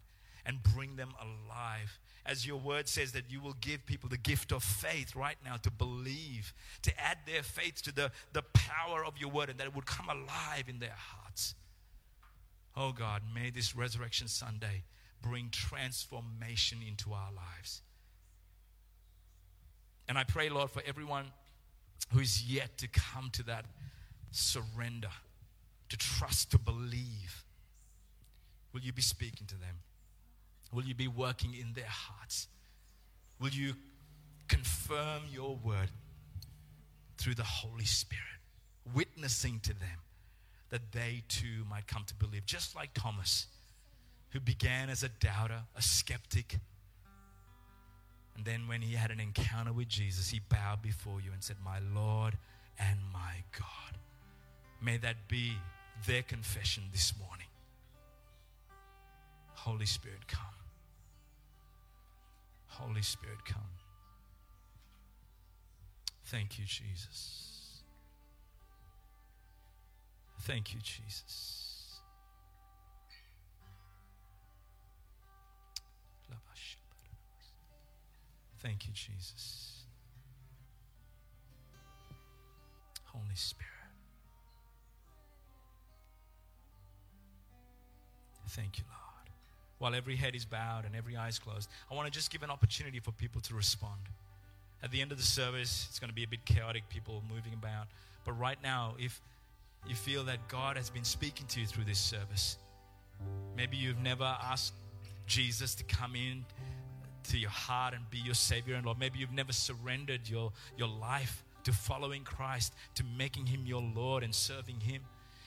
and 0.44 0.62
bring 0.62 0.96
them 0.96 1.14
alive. 1.20 2.00
As 2.26 2.46
your 2.46 2.56
word 2.56 2.88
says, 2.88 3.12
that 3.12 3.30
you 3.30 3.40
will 3.40 3.54
give 3.60 3.86
people 3.86 4.08
the 4.08 4.16
gift 4.16 4.52
of 4.52 4.62
faith 4.62 5.16
right 5.16 5.36
now 5.44 5.56
to 5.56 5.70
believe, 5.70 6.52
to 6.82 6.92
add 7.00 7.18
their 7.26 7.42
faith 7.42 7.82
to 7.82 7.92
the, 7.92 8.10
the 8.32 8.42
power 8.54 9.04
of 9.04 9.18
your 9.18 9.30
word, 9.30 9.50
and 9.50 9.58
that 9.58 9.66
it 9.66 9.74
would 9.74 9.86
come 9.86 10.08
alive 10.08 10.64
in 10.68 10.78
their 10.78 10.96
hearts. 10.96 11.54
Oh 12.76 12.92
God, 12.92 13.22
may 13.34 13.50
this 13.50 13.76
Resurrection 13.76 14.28
Sunday 14.28 14.84
bring 15.20 15.48
transformation 15.50 16.78
into 16.86 17.12
our 17.12 17.30
lives. 17.32 17.82
And 20.08 20.18
I 20.18 20.24
pray, 20.24 20.48
Lord, 20.48 20.70
for 20.70 20.82
everyone 20.86 21.26
who 22.12 22.20
is 22.20 22.44
yet 22.50 22.78
to 22.78 22.88
come 22.88 23.30
to 23.34 23.42
that 23.44 23.64
surrender, 24.32 25.10
to 25.92 25.98
trust, 25.98 26.50
to 26.50 26.58
believe. 26.58 27.44
Will 28.72 28.80
you 28.80 28.94
be 28.94 29.02
speaking 29.02 29.46
to 29.46 29.54
them? 29.54 29.76
Will 30.72 30.84
you 30.84 30.94
be 30.94 31.06
working 31.06 31.52
in 31.52 31.74
their 31.74 31.84
hearts? 31.84 32.48
Will 33.38 33.50
you 33.50 33.74
confirm 34.48 35.24
your 35.30 35.56
word 35.62 35.90
through 37.18 37.34
the 37.34 37.44
Holy 37.44 37.84
Spirit, 37.84 38.24
witnessing 38.94 39.60
to 39.60 39.74
them 39.74 40.00
that 40.70 40.92
they 40.92 41.24
too 41.28 41.66
might 41.68 41.86
come 41.86 42.04
to 42.06 42.14
believe, 42.14 42.46
just 42.46 42.74
like 42.74 42.94
Thomas, 42.94 43.48
who 44.30 44.40
began 44.40 44.88
as 44.88 45.02
a 45.02 45.10
doubter, 45.10 45.60
a 45.76 45.82
skeptic. 45.82 46.56
And 48.34 48.46
then 48.46 48.66
when 48.66 48.80
he 48.80 48.94
had 48.94 49.10
an 49.10 49.20
encounter 49.20 49.74
with 49.74 49.88
Jesus, 49.88 50.30
he 50.30 50.40
bowed 50.48 50.80
before 50.80 51.20
you 51.20 51.32
and 51.34 51.44
said, 51.44 51.56
My 51.62 51.80
Lord 51.94 52.38
and 52.78 52.98
my 53.12 53.44
God. 53.58 53.98
May 54.80 54.96
that 54.96 55.28
be 55.28 55.58
their 56.06 56.22
confession 56.22 56.84
this 56.92 57.12
morning. 57.18 57.46
Holy 59.54 59.86
Spirit, 59.86 60.26
come. 60.26 60.40
Holy 62.66 63.02
Spirit, 63.02 63.44
come. 63.44 63.62
Thank 66.24 66.58
you, 66.58 66.64
Jesus. 66.64 67.82
Thank 70.40 70.74
you, 70.74 70.80
Jesus. 70.80 71.72
Thank 78.62 78.86
you, 78.86 78.92
Jesus. 78.92 79.86
Holy 83.06 83.34
Spirit. 83.34 83.71
Thank 88.48 88.78
you, 88.78 88.84
Lord 88.88 89.02
while 89.82 89.96
every 89.96 90.14
head 90.14 90.36
is 90.36 90.44
bowed 90.44 90.84
and 90.84 90.94
every 90.94 91.16
eye 91.16 91.26
is 91.26 91.40
closed, 91.40 91.68
I 91.90 91.94
want 91.96 92.06
to 92.06 92.12
just 92.12 92.30
give 92.30 92.44
an 92.44 92.50
opportunity 92.50 93.00
for 93.00 93.10
people 93.10 93.40
to 93.40 93.54
respond. 93.56 93.98
At 94.80 94.92
the 94.92 95.00
end 95.00 95.10
of 95.10 95.18
the 95.18 95.24
service, 95.24 95.88
it's 95.90 95.98
going 95.98 96.08
to 96.08 96.14
be 96.14 96.22
a 96.22 96.28
bit 96.28 96.44
chaotic, 96.44 96.88
people 96.88 97.20
moving 97.28 97.52
about. 97.52 97.88
But 98.24 98.38
right 98.38 98.58
now, 98.62 98.94
if 99.00 99.20
you 99.88 99.96
feel 99.96 100.22
that 100.24 100.46
God 100.46 100.76
has 100.76 100.88
been 100.88 101.02
speaking 101.02 101.46
to 101.48 101.60
you 101.60 101.66
through 101.66 101.82
this 101.82 101.98
service, 101.98 102.58
maybe 103.56 103.76
you've 103.76 103.98
never 103.98 104.22
asked 104.22 104.74
Jesus 105.26 105.74
to 105.74 105.84
come 105.84 106.14
in 106.14 106.44
to 107.30 107.36
your 107.36 107.50
heart 107.50 107.92
and 107.92 108.08
be 108.08 108.18
your 108.18 108.34
Savior 108.34 108.76
and 108.76 108.86
Lord. 108.86 109.00
Maybe 109.00 109.18
you've 109.18 109.32
never 109.32 109.52
surrendered 109.52 110.28
your, 110.28 110.52
your 110.78 110.88
life 110.88 111.42
to 111.64 111.72
following 111.72 112.22
Christ, 112.22 112.72
to 112.94 113.04
making 113.18 113.46
Him 113.46 113.66
your 113.66 113.82
Lord 113.82 114.22
and 114.22 114.32
serving 114.32 114.78
Him. 114.78 115.02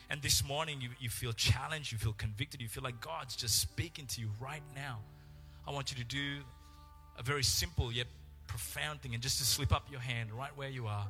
And 0.08 0.22
this 0.22 0.44
morning 0.44 0.80
you, 0.80 0.90
you 1.00 1.08
feel 1.08 1.32
challenged, 1.32 1.90
you 1.92 1.98
feel 1.98 2.12
convicted, 2.12 2.60
you 2.60 2.68
feel 2.68 2.84
like 2.84 3.00
God's 3.00 3.34
just 3.34 3.60
speaking 3.60 4.06
to 4.06 4.20
you 4.20 4.30
right 4.40 4.62
now. 4.74 5.00
I 5.66 5.72
want 5.72 5.90
you 5.90 5.96
to 5.98 6.04
do 6.04 6.42
a 7.18 7.22
very 7.22 7.42
simple 7.42 7.90
yet 7.90 8.06
profound 8.46 9.02
thing 9.02 9.14
and 9.14 9.22
just 9.22 9.38
to 9.38 9.44
slip 9.44 9.72
up 9.72 9.88
your 9.90 10.00
hand 10.00 10.30
right 10.32 10.56
where 10.56 10.68
you 10.68 10.86
are. 10.86 11.08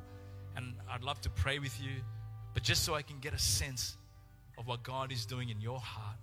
And 0.55 0.73
I'd 0.89 1.03
love 1.03 1.21
to 1.21 1.29
pray 1.29 1.59
with 1.59 1.79
you, 1.79 1.91
but 2.55 2.63
just 2.63 2.83
so 2.83 2.95
I 2.95 3.03
can 3.03 3.19
get 3.19 3.33
a 3.33 3.39
sense 3.39 3.97
of 4.57 4.65
what 4.65 4.81
God 4.81 5.11
is 5.11 5.25
doing 5.25 5.49
in 5.49 5.61
your 5.61 5.79
heart. 5.79 6.17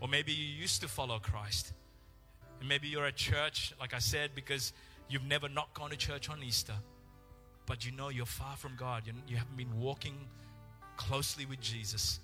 Or 0.00 0.08
maybe 0.08 0.32
you 0.32 0.44
used 0.44 0.82
to 0.82 0.88
follow 0.88 1.18
Christ. 1.18 1.72
And 2.58 2.68
maybe 2.68 2.88
you're 2.88 3.06
at 3.06 3.16
church, 3.16 3.72
like 3.80 3.94
I 3.94 3.98
said, 3.98 4.32
because 4.34 4.74
you've 5.08 5.24
never 5.24 5.48
not 5.48 5.72
gone 5.72 5.90
to 5.90 5.96
church 5.96 6.28
on 6.28 6.42
Easter. 6.42 6.74
But 7.64 7.86
you 7.86 7.92
know 7.92 8.10
you're 8.10 8.26
far 8.26 8.56
from 8.56 8.76
God. 8.76 9.06
You, 9.06 9.14
you 9.26 9.36
haven't 9.36 9.56
been 9.56 9.78
walking 9.78 10.26
closely 11.00 11.46
with 11.46 11.60
Jesus. 11.60 12.20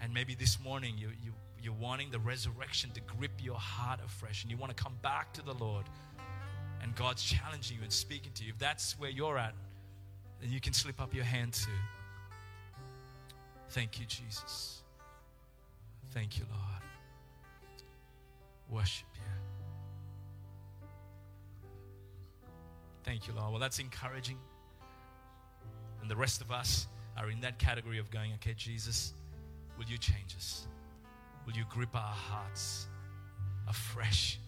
And 0.00 0.12
maybe 0.12 0.34
this 0.34 0.58
morning 0.58 0.94
you, 0.96 1.10
you, 1.22 1.32
you're 1.62 1.74
wanting 1.74 2.10
the 2.10 2.18
resurrection 2.18 2.90
to 2.94 3.00
grip 3.02 3.32
your 3.42 3.58
heart 3.58 4.00
afresh 4.04 4.42
and 4.42 4.50
you 4.50 4.56
want 4.56 4.74
to 4.74 4.82
come 4.82 4.94
back 5.02 5.34
to 5.34 5.42
the 5.42 5.52
Lord. 5.52 5.84
And 6.82 6.94
God's 6.96 7.22
challenging 7.22 7.76
you 7.76 7.82
and 7.82 7.92
speaking 7.92 8.32
to 8.34 8.44
you. 8.44 8.50
If 8.50 8.58
that's 8.58 8.98
where 8.98 9.10
you're 9.10 9.36
at, 9.36 9.54
then 10.40 10.50
you 10.50 10.60
can 10.60 10.72
slip 10.72 11.02
up 11.02 11.14
your 11.14 11.24
hand 11.24 11.52
too. 11.52 11.70
Thank 13.70 14.00
you, 14.00 14.06
Jesus. 14.06 14.82
Thank 16.12 16.38
you, 16.38 16.44
Lord. 16.50 16.82
Worship 18.70 19.06
you. 19.14 19.20
Thank 23.02 23.28
you, 23.28 23.34
Lord. 23.34 23.50
Well, 23.50 23.60
that's 23.60 23.78
encouraging. 23.78 24.38
And 26.00 26.10
the 26.10 26.16
rest 26.16 26.40
of 26.40 26.50
us, 26.50 26.86
are 27.16 27.30
in 27.30 27.40
that 27.40 27.58
category 27.58 27.98
of 27.98 28.10
going, 28.10 28.32
okay, 28.34 28.54
Jesus, 28.56 29.14
will 29.78 29.86
you 29.86 29.98
change 29.98 30.34
us? 30.36 30.66
Will 31.46 31.54
you 31.54 31.64
grip 31.68 31.94
our 31.94 32.00
hearts 32.00 32.86
afresh 33.68 34.38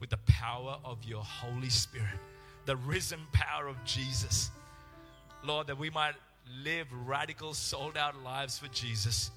with 0.00 0.10
the 0.10 0.18
power 0.26 0.78
of 0.84 1.02
your 1.04 1.22
Holy 1.22 1.68
Spirit, 1.68 2.18
the 2.64 2.76
risen 2.76 3.20
power 3.32 3.68
of 3.68 3.82
Jesus? 3.84 4.50
Lord, 5.44 5.66
that 5.68 5.78
we 5.78 5.90
might 5.90 6.14
live 6.64 6.86
radical, 7.06 7.54
sold 7.54 7.96
out 7.96 8.22
lives 8.22 8.58
for 8.58 8.68
Jesus. 8.68 9.30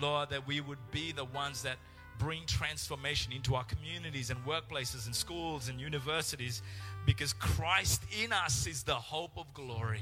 Lord, 0.00 0.30
that 0.30 0.46
we 0.46 0.60
would 0.60 0.78
be 0.90 1.12
the 1.12 1.24
ones 1.24 1.62
that 1.62 1.76
bring 2.18 2.46
transformation 2.46 3.32
into 3.32 3.54
our 3.54 3.64
communities 3.64 4.30
and 4.30 4.42
workplaces 4.46 5.06
and 5.06 5.14
schools 5.14 5.68
and 5.68 5.80
universities 5.80 6.62
because 7.04 7.32
Christ 7.34 8.02
in 8.22 8.32
us 8.32 8.66
is 8.66 8.82
the 8.82 8.94
hope 8.94 9.32
of 9.36 9.52
glory. 9.52 10.00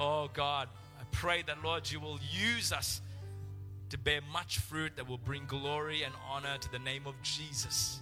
Oh 0.00 0.30
God, 0.32 0.68
I 0.98 1.04
pray 1.12 1.42
that, 1.42 1.62
Lord, 1.62 1.90
you 1.90 2.00
will 2.00 2.18
use 2.32 2.72
us 2.72 3.02
to 3.90 3.98
bear 3.98 4.20
much 4.32 4.58
fruit 4.58 4.92
that 4.96 5.06
will 5.06 5.18
bring 5.18 5.44
glory 5.46 6.04
and 6.04 6.14
honor 6.26 6.56
to 6.58 6.72
the 6.72 6.78
name 6.78 7.06
of 7.06 7.14
Jesus. 7.22 8.00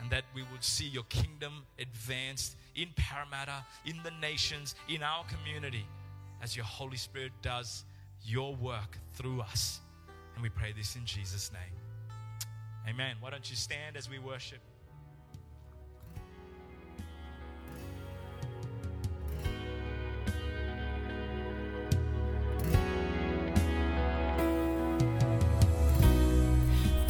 And 0.00 0.10
that 0.10 0.24
we 0.34 0.42
would 0.50 0.64
see 0.64 0.86
your 0.86 1.04
kingdom 1.04 1.62
advanced 1.78 2.56
in 2.74 2.88
Parramatta, 2.96 3.64
in 3.84 4.02
the 4.02 4.10
nations, 4.20 4.74
in 4.88 5.04
our 5.04 5.24
community, 5.26 5.86
as 6.42 6.56
your 6.56 6.64
Holy 6.64 6.96
Spirit 6.96 7.30
does 7.42 7.84
your 8.24 8.56
work 8.56 8.98
through 9.14 9.40
us. 9.40 9.80
And 10.34 10.42
we 10.42 10.48
pray 10.48 10.72
this 10.76 10.96
in 10.96 11.04
Jesus' 11.04 11.52
name. 11.52 12.10
Amen. 12.88 13.14
Why 13.20 13.30
don't 13.30 13.48
you 13.48 13.54
stand 13.54 13.96
as 13.96 14.10
we 14.10 14.18
worship? 14.18 14.58